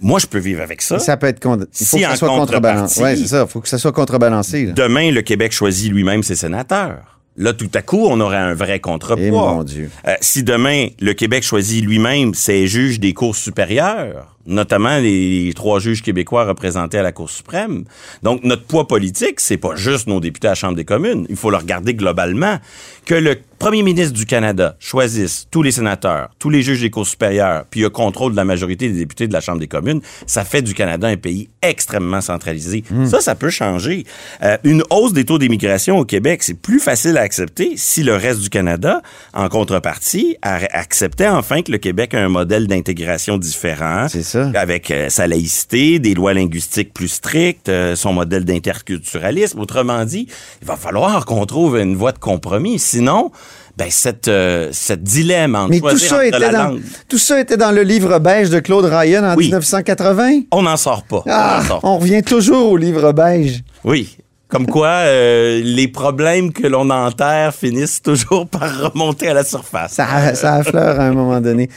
Moi, 0.00 0.18
je 0.18 0.26
peux 0.26 0.38
vivre 0.38 0.62
avec 0.62 0.80
ça. 0.82 0.98
Ça 0.98 1.16
peut 1.16 1.26
être 1.26 1.40
con- 1.40 1.56
Il 1.58 1.60
faut 1.86 1.96
Si 1.96 2.02
que 2.02 2.08
ça 2.08 2.16
soit 2.16 2.28
contrebalancé. 2.28 3.02
Oui, 3.02 3.16
c'est 3.18 3.26
ça. 3.28 3.42
Il 3.46 3.50
faut 3.50 3.60
que 3.60 3.68
ça 3.68 3.78
soit 3.78 3.92
contrebalancé. 3.92 4.66
là. 4.66 4.72
Demain, 4.72 5.10
le 5.10 5.22
Québec 5.22 5.52
choisit 5.52 5.92
lui-même 5.92 6.22
ses 6.22 6.34
sénateurs. 6.36 7.18
Là, 7.36 7.54
tout 7.54 7.70
à 7.74 7.80
coup, 7.80 8.06
on 8.08 8.20
aurait 8.20 8.36
un 8.36 8.52
vrai 8.52 8.78
contrepoids. 8.80 9.24
Eh, 9.26 9.30
mon 9.30 9.62
Dieu. 9.64 9.90
Euh, 10.06 10.14
si 10.20 10.42
demain, 10.42 10.88
le 11.00 11.14
Québec 11.14 11.42
choisit 11.42 11.82
lui-même 11.82 12.34
ses 12.34 12.66
juges 12.66 13.00
des 13.00 13.14
cours 13.14 13.36
supérieures, 13.36 14.36
notamment 14.46 14.98
les 14.98 15.52
trois 15.54 15.78
juges 15.78 16.02
québécois 16.02 16.44
représentés 16.44 16.98
à 16.98 17.02
la 17.02 17.12
Cour 17.12 17.30
suprême. 17.30 17.84
Donc, 18.22 18.42
notre 18.44 18.64
poids 18.64 18.88
politique, 18.88 19.40
c'est 19.40 19.56
pas 19.56 19.76
juste 19.76 20.06
nos 20.06 20.20
députés 20.20 20.48
à 20.48 20.50
la 20.52 20.54
Chambre 20.54 20.76
des 20.76 20.84
communes. 20.84 21.26
Il 21.28 21.36
faut 21.36 21.50
le 21.50 21.56
regarder 21.56 21.94
globalement. 21.94 22.58
Que 23.04 23.14
le 23.14 23.36
premier 23.58 23.82
ministre 23.82 24.14
du 24.14 24.26
Canada 24.26 24.76
choisisse 24.78 25.48
tous 25.50 25.62
les 25.62 25.72
sénateurs, 25.72 26.30
tous 26.38 26.50
les 26.50 26.62
juges 26.62 26.80
des 26.80 26.90
cours 26.90 27.06
supérieures, 27.06 27.64
puis 27.68 27.80
le 27.80 27.90
contrôle 27.90 28.32
de 28.32 28.36
la 28.36 28.44
majorité 28.44 28.88
des 28.88 28.98
députés 28.98 29.26
de 29.26 29.32
la 29.32 29.40
Chambre 29.40 29.58
des 29.58 29.66
communes, 29.66 30.00
ça 30.26 30.44
fait 30.44 30.62
du 30.62 30.72
Canada 30.72 31.08
un 31.08 31.16
pays 31.16 31.48
extrêmement 31.62 32.20
centralisé. 32.20 32.84
Ça, 33.04 33.20
ça 33.20 33.34
peut 33.34 33.50
changer. 33.50 34.04
Euh, 34.42 34.56
une 34.64 34.82
hausse 34.90 35.12
des 35.12 35.24
taux 35.24 35.38
d'immigration 35.38 35.98
au 35.98 36.04
Québec, 36.04 36.42
c'est 36.42 36.60
plus 36.60 36.80
facile 36.80 37.16
à 37.18 37.22
accepter 37.22 37.74
si 37.76 38.02
le 38.02 38.14
reste 38.14 38.40
du 38.40 38.50
Canada, 38.50 39.02
en 39.32 39.48
contrepartie, 39.48 40.36
acceptait 40.42 41.28
enfin 41.28 41.62
que 41.62 41.72
le 41.72 41.78
Québec 41.78 42.14
a 42.14 42.20
un 42.24 42.28
modèle 42.28 42.66
d'intégration 42.66 43.36
différent. 43.36 44.06
C'est 44.08 44.22
ça. 44.32 44.50
Avec 44.54 44.90
euh, 44.90 45.08
sa 45.08 45.26
laïcité, 45.26 45.98
des 45.98 46.14
lois 46.14 46.34
linguistiques 46.34 46.92
plus 46.92 47.08
strictes, 47.08 47.68
euh, 47.68 47.94
son 47.96 48.12
modèle 48.12 48.44
d'interculturalisme. 48.44 49.60
Autrement 49.60 50.04
dit, 50.04 50.26
il 50.60 50.66
va 50.66 50.76
falloir 50.76 51.24
qu'on 51.24 51.44
trouve 51.46 51.78
une 51.78 51.96
voie 51.96 52.12
de 52.12 52.18
compromis. 52.18 52.78
Sinon, 52.78 53.30
ben, 53.76 53.88
cette, 53.90 54.28
euh, 54.28 54.68
cette 54.72 55.02
dilemme 55.02 55.54
entre 55.54 55.70
Mais 55.70 55.80
tout 55.80 55.96
ça, 55.98 56.26
était 56.26 56.38
la 56.38 56.50
dans, 56.50 56.64
langue, 56.70 56.82
tout 57.08 57.18
ça 57.18 57.40
était 57.40 57.56
dans 57.56 57.70
le 57.70 57.82
livre 57.82 58.18
beige 58.18 58.50
de 58.50 58.60
Claude 58.60 58.84
Ryan 58.84 59.24
en 59.24 59.36
Oui. 59.36 59.44
1980. 59.46 60.40
on 60.50 60.62
n'en 60.62 60.76
sort 60.76 61.04
pas. 61.04 61.22
Ah, 61.28 61.60
on 61.62 61.66
sort 61.66 61.80
pas. 61.80 61.88
on 61.88 61.98
revient 61.98 62.22
toujours 62.22 62.72
au 62.72 62.76
livre 62.76 63.12
beige. 63.12 63.62
Oui. 63.84 64.16
Comme 64.48 64.66
quoi, 64.66 64.88
euh, 64.88 65.62
les 65.64 65.88
problèmes 65.88 66.52
que 66.52 66.66
l'on 66.66 66.90
enterre 66.90 67.54
finissent 67.54 68.02
toujours 68.02 68.46
par 68.50 68.92
remonter 68.92 69.28
à 69.28 69.34
la 69.34 69.44
surface. 69.44 69.92
Ça, 69.94 70.34
ça 70.34 70.56
affleure 70.56 71.00
à 71.00 71.04
un 71.04 71.12
moment 71.12 71.40
donné. 71.40 71.70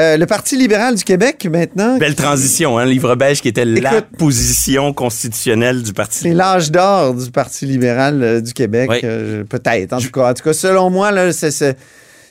Euh, 0.00 0.16
le 0.16 0.24
Parti 0.26 0.56
libéral 0.56 0.94
du 0.94 1.04
Québec, 1.04 1.46
maintenant, 1.50 1.98
Belle 1.98 2.14
transition, 2.14 2.78
hein, 2.78 2.86
le 2.86 2.90
livre 2.92 3.14
beige 3.16 3.42
qui 3.42 3.48
était 3.48 3.64
la 3.66 4.00
position 4.02 4.92
constitutionnelle 4.94 5.82
du 5.82 5.92
Parti 5.92 6.20
c'est 6.20 6.32
l'âge 6.32 6.70
d'or 6.70 7.12
du 7.14 7.30
Parti 7.30 7.66
libéral 7.66 8.22
euh, 8.22 8.40
du 8.40 8.52
Québec. 8.54 8.88
Oui. 8.90 9.00
euh, 9.04 9.44
Peut-être, 9.44 9.92
en 9.92 9.98
tout 10.00 10.10
cas. 10.10 10.30
En 10.30 10.34
tout 10.34 10.42
cas, 10.42 10.52
selon 10.54 10.88
moi, 10.90 11.10
là, 11.10 11.32
c'est- 11.32 11.50
c'est- 11.50 11.76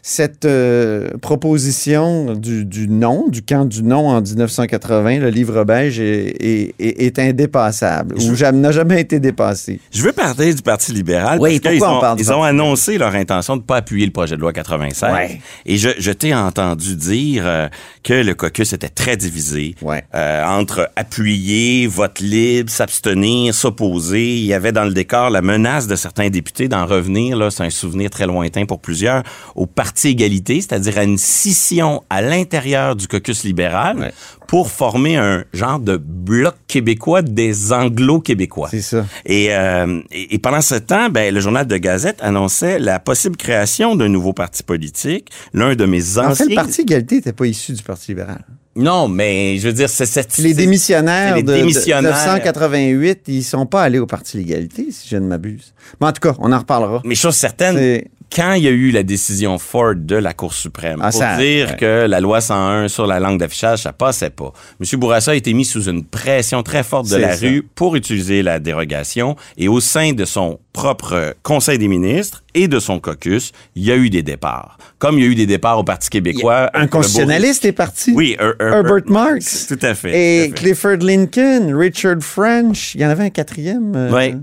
cette 0.01 0.46
euh, 0.46 1.10
proposition 1.22 2.34
du, 2.36 2.65
du 2.65 2.88
non, 2.88 3.25
du 3.29 3.41
camp 3.41 3.65
du 3.65 3.84
non 3.84 4.08
en 4.10 4.22
1980, 4.22 5.20
le 5.20 5.29
livre 5.29 5.63
beige, 5.63 6.00
est, 6.00 6.36
est- 6.39 6.74
est- 6.79 7.01
est 7.06 7.20
indépassable, 7.20 8.15
ou 8.18 8.51
n'a 8.53 8.72
jamais 8.72 9.01
été 9.01 9.20
dépassé. 9.20 9.79
Je 9.91 10.01
veux 10.03 10.12
parler 10.12 10.53
du 10.53 10.62
Parti 10.62 10.94
libéral 10.94 11.39
Oui, 11.41 11.60
parce 11.60 11.74
qu'ils 11.75 11.84
on 11.84 12.00
ont, 12.03 12.15
ils 12.18 12.32
ont 12.32 12.44
annoncé 12.44 12.98
leur 12.98 13.13
intention 13.15 13.56
de 13.58 13.62
ne 13.62 13.65
pas 13.65 13.77
appuyer 13.77 14.06
le 14.06 14.12
projet 14.12 14.36
de 14.36 14.41
loi 14.41 14.53
96. 14.53 15.12
Ouais. 15.13 15.41
Et 15.65 15.77
je, 15.77 15.89
je 15.98 16.12
t'ai 16.12 16.34
entendu 16.34 16.96
dire 16.96 17.44
euh, 17.46 17.68
que 18.03 18.13
le 18.13 18.34
caucus 18.36 18.74
était 18.74 18.89
très 18.89 19.18
divisé 19.18 19.75
Ouais. 19.82 20.03
euh, 20.15 20.44
entre 20.46 20.89
appuyer, 20.96 21.88
vote 21.88 22.20
libre, 22.20 22.70
s'abstenir, 22.70 23.53
s'opposer. 23.53 24.38
Il 24.38 24.46
y 24.46 24.53
avait 24.53 24.72
dans 24.72 24.86
le 24.86 24.94
décor 24.94 25.29
la 25.29 25.41
menace 25.41 25.88
de 25.88 25.96
certains 25.96 26.29
députés 26.29 26.68
d'en 26.68 26.86
revenir, 26.86 27.36
là, 27.38 27.51
c'est 27.51 27.63
un 27.63 27.70
souvenir 27.70 28.10
très 28.10 28.25
lointain 28.27 28.65
pour 28.65 28.79
plusieurs, 28.79 29.24
au 29.56 29.65
Parti 29.65 29.88
égalité, 30.05 30.62
c'est-à-dire 30.62 30.98
à 30.98 31.03
une 31.03 31.17
scission 31.17 32.03
à 32.10 32.22
l'intérieur 32.22 32.96
du 32.96 33.08
caucus 33.08 33.43
libéral 33.43 33.98
Ouais. 34.00 34.13
pour 34.48 34.69
former 34.72 35.17
un 35.17 35.43
genre 35.53 35.79
de 35.79 35.98
bloc 35.98 36.55
québécois 36.67 37.22
des 37.22 37.72
anglo-québécois. 37.74 38.69
C'est 38.72 38.81
ça. 38.81 39.05
Et, 39.25 39.48
euh, 39.51 40.01
et, 40.12 40.36
et 40.36 40.39
pendant 40.39 40.62
ce 40.62 40.75
temps, 40.75 41.10
ben, 41.10 41.34
le 41.34 41.39
journal 41.39 41.67
de 41.67 41.77
Gazette 41.77 42.17
annonçait 42.22 42.79
la 42.79 43.00
possible 43.00 43.36
création 43.38 43.96
d'un 43.96 44.10
nouveau 44.10 44.34
parti 44.34 44.63
politique. 44.63 45.29
L'un 45.53 45.75
de 45.75 45.86
mes 45.86 46.17
En 46.17 46.24
fait, 46.24 46.27
anciens... 46.31 46.46
le 46.50 46.55
Parti 46.55 46.81
égalité 46.81 47.15
n'était 47.15 47.34
pas 47.34 47.46
issu 47.46 47.74
du 47.74 47.84
Parti 47.84 48.12
libéral. 48.12 48.43
Non, 48.79 49.07
mais 49.07 49.57
je 49.57 49.67
veux 49.67 49.74
dire, 49.74 49.89
c'est 49.89 50.05
cette... 50.05 50.38
Les 50.38 50.53
démissionnaires 50.53 51.36
de, 51.36 51.41
de 51.41 51.53
démissionnaires. 51.53 52.01
1988, 52.15 53.21
ils 53.27 53.43
sont 53.43 53.65
pas 53.65 53.83
allés 53.83 54.00
au 54.00 54.05
Parti 54.07 54.38
l'égalité, 54.38 54.88
si 54.91 55.07
je 55.09 55.17
ne 55.17 55.27
m'abuse. 55.27 55.74
Mais 56.01 56.07
en 56.07 56.12
tout 56.12 56.21
cas, 56.21 56.36
on 56.39 56.51
en 56.51 56.57
reparlera. 56.59 57.01
Mais 57.05 57.15
chose 57.15 57.36
certaine, 57.36 58.01
quand 58.33 58.53
il 58.53 58.63
y 58.63 58.67
a 58.67 58.71
eu 58.71 58.91
la 58.91 59.01
décision 59.03 59.57
Ford 59.57 59.95
de 59.95 60.15
la 60.15 60.33
Cour 60.33 60.53
suprême 60.53 61.00
Ah, 61.01 61.09
pour 61.09 61.19
ça- 61.19 61.36
dire 61.38 61.69
ouais. 61.69 61.75
que 61.77 62.05
la 62.07 62.19
loi 62.19 62.41
101 62.41 62.88
sur 62.88 63.07
la 63.07 63.19
langue 63.19 63.39
d'affichage, 63.39 63.79
ça 63.79 63.91
passait 63.93 64.29
pas. 64.29 64.53
M. 64.79 65.00
Bourassa 65.00 65.31
a 65.31 65.36
été 65.36 65.51
mis 65.53 65.65
sous 65.65 65.83
une 65.89 66.03
pression 66.05 66.62
très 66.63 66.83
forte 66.83 67.09
de 67.09 67.17
la 67.17 67.36
ça. 67.36 67.45
rue 67.45 67.67
pour 67.75 67.95
utiliser 67.95 68.43
la 68.43 68.59
dérogation 68.59 69.36
et 69.57 69.67
au 69.67 69.79
sein 69.79 70.13
de 70.13 70.25
son 70.25 70.59
propre 70.74 71.33
Conseil 71.43 71.77
des 71.79 71.88
ministres 71.88 72.43
et 72.53 72.67
de 72.67 72.79
son 72.79 73.00
caucus, 73.00 73.51
il 73.75 73.83
y 73.83 73.91
a 73.91 73.95
eu 73.98 74.09
des 74.09 74.21
départs. 74.24 74.77
Comme 75.00 75.17
il 75.17 75.24
y 75.24 75.27
a 75.27 75.29
eu 75.31 75.36
des 75.36 75.45
départs 75.48 75.79
au 75.79 75.83
Parti 75.83 76.09
québécois. 76.09 76.69
Un 76.74 76.88
constitutionnaliste 76.88 77.65
est 77.65 77.71
parti. 77.71 78.12
Oui, 78.13 78.36
Her- 78.39 78.53
Herbert 78.73 79.03
Marks. 79.07 79.67
Tout 79.67 79.79
à 79.81 79.93
fait. 79.95 80.09
Et 80.11 80.47
tout 80.49 80.53
à 80.53 80.55
fait. 80.57 80.63
Clifford 80.63 80.97
Lincoln, 80.97 81.73
Richard 81.77 82.21
French. 82.21 82.95
Il 82.95 83.01
y 83.01 83.05
en 83.05 83.09
avait 83.09 83.23
un 83.25 83.29
quatrième. 83.29 83.93
euh, 83.95 84.11
Oui. 84.13 84.35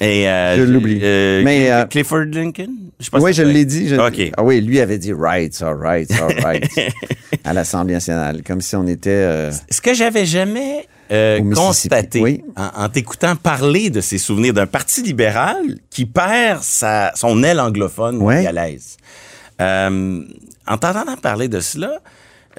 Et 0.00 0.28
euh, 0.28 0.56
Je 0.56 0.62
l'oublie. 0.62 0.98
euh, 1.02 1.42
Mais, 1.44 1.70
Clifford 1.88 2.24
Lincoln? 2.32 2.68
Je 2.98 3.08
Oui, 3.14 3.32
je 3.32 3.42
l'ai 3.42 3.64
dit. 3.64 3.88
je- 3.88 3.96
OK. 3.96 4.32
Ah 4.36 4.42
oui, 4.42 4.60
lui 4.60 4.80
avait 4.80 4.98
dit 4.98 5.12
rights, 5.12 5.62
all 5.62 5.76
rights, 5.80 6.10
all 6.20 6.36
rights 6.44 6.68
à 7.44 7.52
l'Assemblée 7.52 7.94
nationale, 7.94 8.42
comme 8.44 8.60
si 8.60 8.74
on 8.76 8.86
était. 8.88 9.50
Ce 9.70 9.80
que 9.80 9.94
j'avais 9.94 10.26
jamais 10.26 10.86
constaté 11.54 12.20
oui. 12.20 12.42
en, 12.56 12.84
en 12.84 12.88
t'écoutant 12.88 13.36
parler 13.36 13.90
de 13.90 14.00
ses 14.00 14.18
souvenirs 14.18 14.52
d'un 14.54 14.66
parti 14.66 15.02
libéral 15.02 15.56
qui 15.90 16.06
perd 16.06 16.62
sa, 16.62 17.12
son 17.14 17.42
aile 17.44 17.60
anglophone 17.60 18.16
Ouais. 18.16 18.36
montréalaise. 18.36 18.96
Euh, 19.60 20.22
en 20.66 20.76
t'entendant 20.78 21.16
parler 21.16 21.46
de 21.48 21.60
cela, 21.60 21.98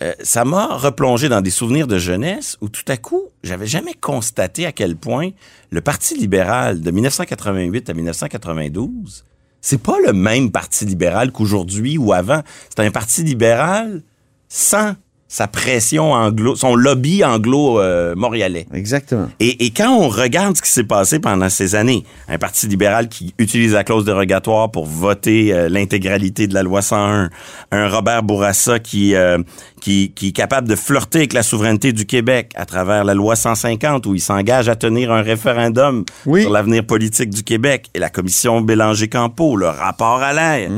euh, 0.01 0.13
ça 0.21 0.45
m'a 0.45 0.75
replongé 0.75 1.29
dans 1.29 1.41
des 1.41 1.49
souvenirs 1.49 1.87
de 1.87 1.97
jeunesse 1.97 2.57
où 2.61 2.69
tout 2.69 2.83
à 2.87 2.97
coup, 2.97 3.23
j'avais 3.43 3.67
jamais 3.67 3.93
constaté 3.93 4.65
à 4.65 4.71
quel 4.71 4.95
point 4.95 5.31
le 5.69 5.81
Parti 5.81 6.15
libéral 6.15 6.81
de 6.81 6.91
1988 6.91 7.89
à 7.89 7.93
1992, 7.93 9.23
c'est 9.61 9.81
pas 9.81 9.97
le 10.05 10.13
même 10.13 10.51
Parti 10.51 10.85
libéral 10.85 11.31
qu'aujourd'hui 11.31 11.97
ou 11.97 12.13
avant. 12.13 12.41
C'est 12.69 12.85
un 12.85 12.91
Parti 12.91 13.23
libéral 13.23 14.03
sans 14.47 14.95
sa 15.27 15.47
pression 15.47 16.13
anglo, 16.13 16.55
son 16.55 16.75
lobby 16.75 17.23
anglo-montréalais. 17.23 18.67
Exactement. 18.73 19.27
Et, 19.39 19.65
et 19.65 19.71
quand 19.71 19.91
on 19.91 20.07
regarde 20.07 20.55
ce 20.55 20.61
qui 20.61 20.69
s'est 20.69 20.83
passé 20.83 21.19
pendant 21.19 21.49
ces 21.49 21.75
années, 21.75 22.05
un 22.29 22.37
parti 22.37 22.67
libéral 22.67 23.09
qui 23.09 23.33
utilise 23.37 23.73
la 23.73 23.83
clause 23.83 24.05
dérogatoire 24.05 24.71
pour 24.71 24.85
voter 24.85 25.51
euh, 25.51 25.67
l'intégralité 25.67 26.47
de 26.47 26.53
la 26.53 26.63
loi 26.63 26.81
101, 26.81 27.29
un 27.71 27.89
Robert 27.89 28.23
Bourassa 28.23 28.79
qui, 28.79 29.15
euh, 29.15 29.39
qui, 29.85 30.13
qui 30.15 30.29
est 30.29 30.31
capable 30.31 30.67
de 30.67 30.75
flirter 30.75 31.19
avec 31.19 31.33
la 31.33 31.43
souveraineté 31.43 31.93
du 31.93 32.07
Québec 32.07 32.49
à 32.55 32.65
travers 32.65 33.03
la 33.03 33.13
loi 33.13 33.35
150 33.35 34.07
où 34.07 34.15
il 34.15 34.19
s'engage 34.19 34.67
à 34.67 34.75
tenir 34.75 35.11
un 35.11 35.21
référendum 35.21 36.05
Oui. 36.25 36.41
sur 36.41 36.49
l'avenir 36.51 36.83
politique 36.87 37.29
du 37.29 37.43
Québec 37.43 37.91
et 37.93 37.99
la 37.99 38.09
commission 38.09 38.61
Bélanger-Campo, 38.61 39.55
le 39.55 39.67
rapport 39.67 40.23
à 40.23 40.33
l'air. 40.33 40.71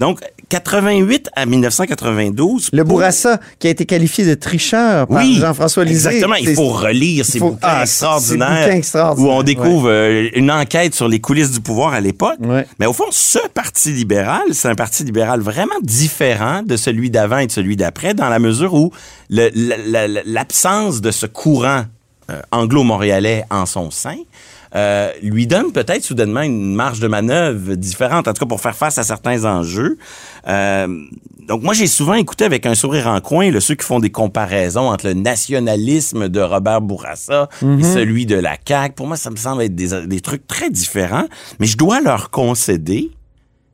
Donc, 0.00 0.18
88 0.48 1.28
à 1.36 1.46
1992. 1.46 2.64
Mm-hmm. 2.66 2.68
Le 2.72 2.84
pour- 2.84 2.94
Bourassa, 2.94 3.38
qui 3.60 3.68
a 3.68 3.70
été 3.70 3.86
qualifié 3.86 4.24
de 4.26 4.34
tricheur 4.34 5.06
par 5.06 5.22
oui, 5.22 5.36
Jean-François 5.38 5.84
Lisée. 5.84 6.08
Exactement, 6.08 6.34
il 6.34 6.54
faut 6.56 6.68
relire 6.70 7.24
ces 7.24 7.38
faut- 7.38 7.50
bouquins 7.50 7.58
ah, 7.62 7.82
extraordinaires, 7.82 8.64
bouquins 8.64 8.76
extraordinaires, 8.76 9.30
où 9.30 9.38
on 9.38 9.42
découvre 9.44 9.88
euh, 9.88 10.28
une 10.34 10.50
enquête 10.50 10.96
sur 10.96 11.06
les 11.06 11.20
coulisses 11.20 11.52
du 11.52 11.60
pouvoir 11.60 11.92
à 11.92 12.00
l'époque. 12.00 12.38
Ouais. 12.40 12.66
Mais 12.80 12.86
au 12.86 12.92
fond, 12.92 13.04
ce 13.12 13.38
parti 13.54 13.92
libéral, 13.92 14.42
c'est 14.52 14.68
un 14.68 14.74
parti 14.74 15.04
libéral 15.04 15.40
vraiment 15.40 15.78
différent 15.82 16.62
de 16.64 16.76
celui 16.76 17.10
d'avant 17.10 17.38
et 17.38 17.46
de 17.46 17.52
celui 17.52 17.76
d'après, 17.76 18.14
dans 18.14 18.28
la 18.28 18.38
mesure 18.48 18.74
où 18.74 18.90
la- 19.30 19.50
l'absence 20.24 21.00
de 21.00 21.10
ce 21.10 21.26
courant 21.26 21.84
euh, 22.30 22.40
anglo-montréalais 22.50 23.44
en 23.50 23.64
son 23.66 23.90
sein 23.90 24.16
euh, 24.74 25.10
lui 25.22 25.46
donne 25.46 25.72
peut-être 25.72 26.04
soudainement 26.04 26.42
une 26.42 26.74
marge 26.74 27.00
de 27.00 27.08
manœuvre 27.08 27.74
différente, 27.74 28.28
en 28.28 28.34
tout 28.34 28.40
cas 28.44 28.48
pour 28.48 28.60
faire 28.60 28.74
face 28.76 28.98
à 28.98 29.02
certains 29.02 29.46
enjeux. 29.46 29.96
Euh, 30.46 30.86
donc 31.48 31.62
moi, 31.62 31.72
j'ai 31.72 31.86
souvent 31.86 32.12
écouté 32.12 32.44
avec 32.44 32.66
un 32.66 32.74
sourire 32.74 33.06
en 33.06 33.18
coin 33.22 33.50
là, 33.50 33.60
ceux 33.60 33.74
qui 33.76 33.86
font 33.86 33.98
des 33.98 34.10
comparaisons 34.10 34.90
entre 34.90 35.06
le 35.06 35.14
nationalisme 35.14 36.28
de 36.28 36.40
Robert 36.40 36.82
Bourassa 36.82 37.48
et 37.62 37.82
celui 37.82 38.26
de 38.26 38.34
la 38.36 38.56
CAQ. 38.62 38.94
Pour 38.94 39.06
moi, 39.06 39.16
ça 39.16 39.30
me 39.30 39.36
semble 39.36 39.62
être 39.62 39.74
des, 39.74 40.06
des 40.06 40.20
trucs 40.20 40.46
très 40.46 40.68
différents, 40.68 41.26
mais 41.58 41.66
je 41.66 41.78
dois 41.78 42.02
leur 42.02 42.28
concéder 42.28 43.10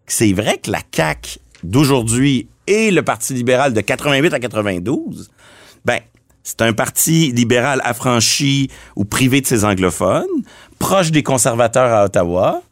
que 0.07 0.13
c'est 0.13 0.33
vrai 0.33 0.59
que 0.59 0.71
la 0.71 0.81
CAQ 0.95 1.39
d'aujourd'hui 1.65 2.47
et 2.67 2.91
le 2.91 3.03
Parti 3.03 3.35
libéral 3.35 3.73
de 3.73 3.81
88 3.81 4.33
à 4.35 4.41
92, 4.41 5.31
ben, 5.85 6.01
c'est 6.43 6.61
un 6.61 6.73
parti 6.73 7.33
libéral 7.33 7.81
affranchi 7.85 8.71
ou 8.97 9.05
privé 9.05 9.41
de 9.41 9.47
ses 9.47 9.65
anglophones, 9.65 10.27
proche 10.79 11.11
des 11.11 11.23
conservateurs 11.23 11.91
à 11.93 12.05
Ottawa, 12.05 12.63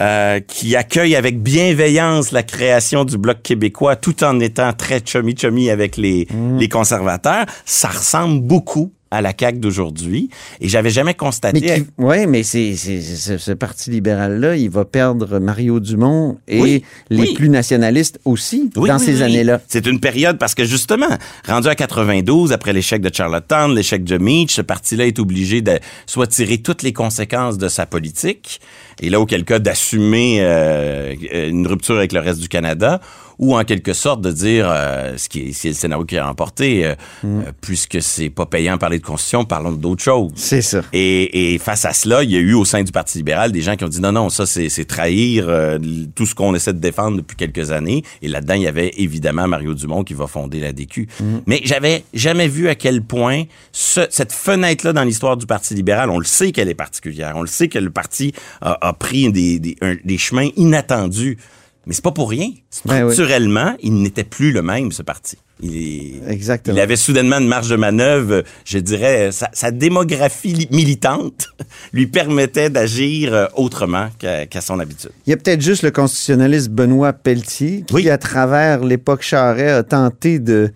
euh, 0.00 0.40
qui 0.40 0.76
accueille 0.76 1.16
avec 1.16 1.42
bienveillance 1.42 2.30
la 2.30 2.42
création 2.42 3.04
du 3.04 3.18
Bloc 3.18 3.42
québécois 3.42 3.96
tout 3.96 4.22
en 4.22 4.38
étant 4.40 4.72
très 4.72 5.00
chummy-chummy 5.04 5.70
avec 5.70 5.96
les, 5.96 6.28
les 6.58 6.68
conservateurs. 6.68 7.46
Ça 7.64 7.88
ressemble 7.88 8.42
beaucoup 8.42 8.92
à 9.10 9.22
la 9.22 9.32
CAQ 9.38 9.58
d'aujourd'hui. 9.58 10.30
Et 10.60 10.68
j'avais 10.68 10.90
jamais 10.90 11.14
constaté... 11.14 11.84
Ouais, 11.98 12.26
mais 12.26 12.42
c'est, 12.42 12.74
ce 12.76 13.52
parti 13.52 13.90
libéral-là, 13.90 14.56
il 14.56 14.70
va 14.70 14.84
perdre 14.84 15.38
Mario 15.38 15.80
Dumont 15.80 16.38
et 16.48 16.60
Oui, 16.60 16.84
les 17.10 17.20
oui. 17.22 17.34
plus 17.34 17.48
nationalistes 17.48 18.18
aussi 18.24 18.70
Oui, 18.76 18.88
dans 18.88 18.98
oui, 18.98 19.04
ces 19.04 19.16
oui. 19.16 19.22
années-là. 19.22 19.60
C'est 19.68 19.86
une 19.86 20.00
période 20.00 20.38
parce 20.38 20.54
que 20.54 20.64
justement, 20.64 21.06
rendu 21.46 21.68
à 21.68 21.74
92, 21.74 22.52
après 22.52 22.72
l'échec 22.72 23.00
de 23.00 23.10
Charlottetown, 23.12 23.74
l'échec 23.74 24.04
de 24.04 24.18
Meach, 24.18 24.52
ce 24.52 24.62
parti-là 24.62 25.06
est 25.06 25.18
obligé 25.18 25.62
de 25.62 25.78
soit 26.06 26.26
tirer 26.26 26.58
toutes 26.58 26.82
les 26.82 26.92
conséquences 26.92 27.58
de 27.58 27.68
sa 27.68 27.86
politique, 27.86 28.60
et 29.00 29.10
là, 29.10 29.20
auquel 29.20 29.44
cas, 29.44 29.58
d'assumer 29.58 30.38
euh, 30.40 31.14
une 31.32 31.66
rupture 31.66 31.96
avec 31.96 32.12
le 32.12 32.20
reste 32.20 32.40
du 32.40 32.48
Canada, 32.48 33.00
ou 33.38 33.56
en 33.56 33.64
quelque 33.64 33.92
sorte 33.92 34.20
de 34.22 34.30
dire, 34.32 34.66
euh, 34.70 35.16
ce 35.16 35.28
qui 35.28 35.40
est, 35.48 35.52
c'est 35.52 35.68
le 35.68 35.74
scénario 35.74 36.04
qui 36.04 36.16
a 36.16 36.26
remporté, 36.26 36.86
euh, 36.86 36.94
Mm. 37.22 37.40
euh, 37.40 37.52
puisque 37.60 38.00
c'est 38.02 38.30
pas 38.30 38.46
payant 38.46 38.74
de 38.74 38.78
parler 38.78 38.98
de 38.98 39.04
constitution, 39.04 39.44
parlons 39.44 39.72
d'autres 39.72 40.02
choses. 40.02 40.32
C'est 40.36 40.62
ça. 40.62 40.82
Et, 40.92 41.54
et 41.54 41.58
face 41.58 41.84
à 41.84 41.92
cela, 41.92 42.22
il 42.22 42.30
y 42.30 42.36
a 42.36 42.40
eu 42.40 42.54
au 42.54 42.64
sein 42.64 42.82
du 42.82 42.92
Parti 42.92 43.18
libéral 43.18 43.52
des 43.52 43.60
gens 43.62 43.76
qui 43.76 43.84
ont 43.84 43.88
dit 43.88 44.00
non, 44.00 44.12
non, 44.12 44.28
ça 44.30 44.46
c'est 44.46 44.68
c'est 44.68 44.84
trahir 44.84 45.46
euh, 45.48 45.78
tout 46.14 46.26
ce 46.26 46.34
qu'on 46.34 46.54
essaie 46.54 46.72
de 46.72 46.78
défendre 46.78 47.16
depuis 47.18 47.36
quelques 47.36 47.70
années. 47.70 48.02
Et 48.22 48.28
là-dedans, 48.28 48.54
il 48.54 48.62
y 48.62 48.66
avait 48.66 48.92
évidemment 48.96 49.46
Mario 49.48 49.74
Dumont 49.74 50.04
qui 50.04 50.14
va 50.14 50.26
fonder 50.26 50.60
la 50.60 50.72
DQ. 50.72 51.08
Mais 51.46 51.60
j'avais 51.64 52.04
jamais 52.14 52.48
vu 52.48 52.68
à 52.68 52.74
quel 52.74 53.02
point 53.02 53.44
ce- 53.72 54.06
cette 54.10 54.32
fenêtre-là 54.32 54.92
dans 54.92 55.04
l'histoire 55.04 55.36
du 55.36 55.46
Parti 55.46 55.74
libéral, 55.74 56.10
on 56.10 56.18
le 56.18 56.24
sait 56.24 56.52
qu'elle 56.52 56.68
est 56.68 56.74
particulière. 56.74 57.32
On 57.36 57.42
le 57.42 57.46
sait 57.48 57.68
que 57.68 57.78
le 57.78 57.90
parti 57.90 58.32
a, 58.60 58.78
a 58.86 58.92
pris 58.92 59.30
des, 59.32 59.58
des, 59.58 59.76
un- 59.82 59.96
des 60.04 60.18
chemins 60.18 60.48
inattendus. 60.56 61.38
Mais 61.86 61.92
c'est 61.94 62.02
pas 62.02 62.10
pour 62.10 62.28
rien. 62.30 62.50
Ben 62.84 63.04
oui. 63.06 63.12
Structurellement, 63.12 63.76
il 63.80 63.94
n'était 64.02 64.24
plus 64.24 64.50
le 64.50 64.60
même, 64.60 64.90
ce 64.90 65.02
parti. 65.02 65.36
Il, 65.62 65.76
est- 65.76 66.20
Exactement. 66.32 66.76
il 66.76 66.80
avait 66.80 66.96
soudainement 66.96 67.38
une 67.38 67.46
marge 67.46 67.68
de 67.70 67.76
manœuvre, 67.76 68.42
je 68.64 68.78
dirais, 68.78 69.30
sa, 69.32 69.48
sa 69.52 69.70
démographie 69.70 70.52
li- 70.52 70.68
militante 70.72 71.46
lui 71.92 72.08
permettait 72.08 72.70
d'agir 72.70 73.32
euh, 73.32 73.46
autrement 73.54 74.08
qu'à 74.18 74.60
son 74.60 74.80
habitude. 74.80 75.12
Il 75.26 75.30
y 75.30 75.32
a 75.32 75.36
peut-être 75.36 75.60
juste 75.62 75.82
le 75.84 75.92
constitutionnaliste 75.92 76.70
Benoît 76.70 77.12
Pelletier 77.12 77.84
qui, 77.86 77.94
Oui. 77.94 78.10
à 78.10 78.18
travers 78.18 78.84
l'époque 78.84 79.22
Charret, 79.22 79.70
a 79.70 79.82
tenté 79.84 80.38
de- 80.40 80.72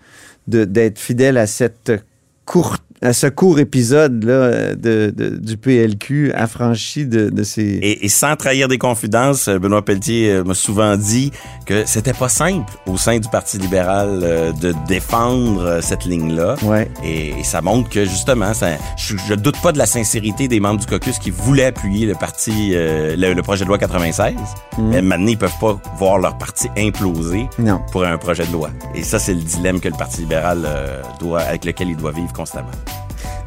d'être 0.47 0.97
fidèle 0.97 1.37
à 1.37 1.45
cette 1.45 1.91
courte 2.45 2.83
à 3.03 3.13
ce 3.13 3.25
court 3.27 3.59
épisode 3.59 4.23
là, 4.23 4.75
de, 4.75 5.11
de- 5.15 5.35
du 5.37 5.57
PLQ 5.57 6.31
affranchi 6.33 7.05
de, 7.07 7.29
de 7.29 7.43
ses... 7.43 7.61
Et, 7.63 8.05
et 8.05 8.09
sans 8.09 8.35
trahir 8.35 8.67
des 8.67 8.77
confidences, 8.77 9.49
Benoît 9.49 9.83
Pelletier 9.83 10.29
euh, 10.31 10.43
m'a 10.43 10.53
souvent 10.53 10.95
dit 10.97 11.31
que 11.65 11.83
c'était 11.87 12.13
pas 12.13 12.29
simple 12.29 12.71
au 12.85 12.97
sein 12.97 13.17
du 13.17 13.27
Parti 13.29 13.57
libéral 13.57 14.19
euh, 14.21 14.51
de 14.51 14.73
défendre 14.87 15.61
euh, 15.63 15.81
cette 15.81 16.05
ligne-là. 16.05 16.55
Ouais. 16.63 16.91
Et, 17.03 17.29
et 17.39 17.43
ça 17.43 17.61
montre 17.61 17.89
que 17.89 18.05
justement, 18.05 18.53
ça, 18.53 18.67
je, 18.97 19.15
je 19.27 19.33
doute 19.33 19.59
pas 19.61 19.71
de 19.71 19.77
la 19.79 19.85
sincérité 19.87 20.47
des 20.47 20.59
membres 20.59 20.79
du 20.81 20.85
caucus 20.85 21.17
qui 21.17 21.31
voulaient 21.31 21.65
appuyer 21.65 22.05
le 22.05 22.13
parti, 22.13 22.71
euh, 22.73 23.15
le, 23.17 23.33
le 23.33 23.41
projet 23.41 23.63
de 23.63 23.69
loi 23.69 23.79
96. 23.79 24.35
Mais 24.77 25.01
maintenant, 25.01 25.27
ils 25.27 25.37
peuvent 25.37 25.51
pas 25.59 25.81
voir 25.97 26.19
leur 26.19 26.37
parti 26.37 26.67
imploser 26.77 27.47
Non. 27.57 27.81
pour 27.91 28.03
un 28.05 28.17
projet 28.19 28.45
de 28.45 28.51
loi. 28.51 28.69
Et 28.93 29.01
ça, 29.03 29.17
c'est 29.17 29.33
le 29.33 29.41
dilemme 29.41 29.79
que 29.79 29.87
le 29.89 29.97
Parti 29.97 30.21
libéral 30.21 30.63
euh, 30.65 31.01
doit, 31.19 31.41
avec 31.41 31.65
lequel 31.65 31.89
il 31.89 31.97
doit 31.97 32.11
vivre 32.11 32.31
constamment. 32.33 32.69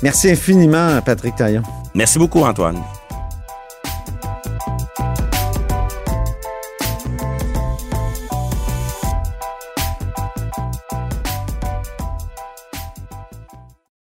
Merci 0.05 0.31
infiniment, 0.31 1.01
Patrick 1.01 1.35
Taillon. 1.35 1.62
Merci 1.95 2.19
beaucoup, 2.19 2.45
Antoine. 2.45 2.77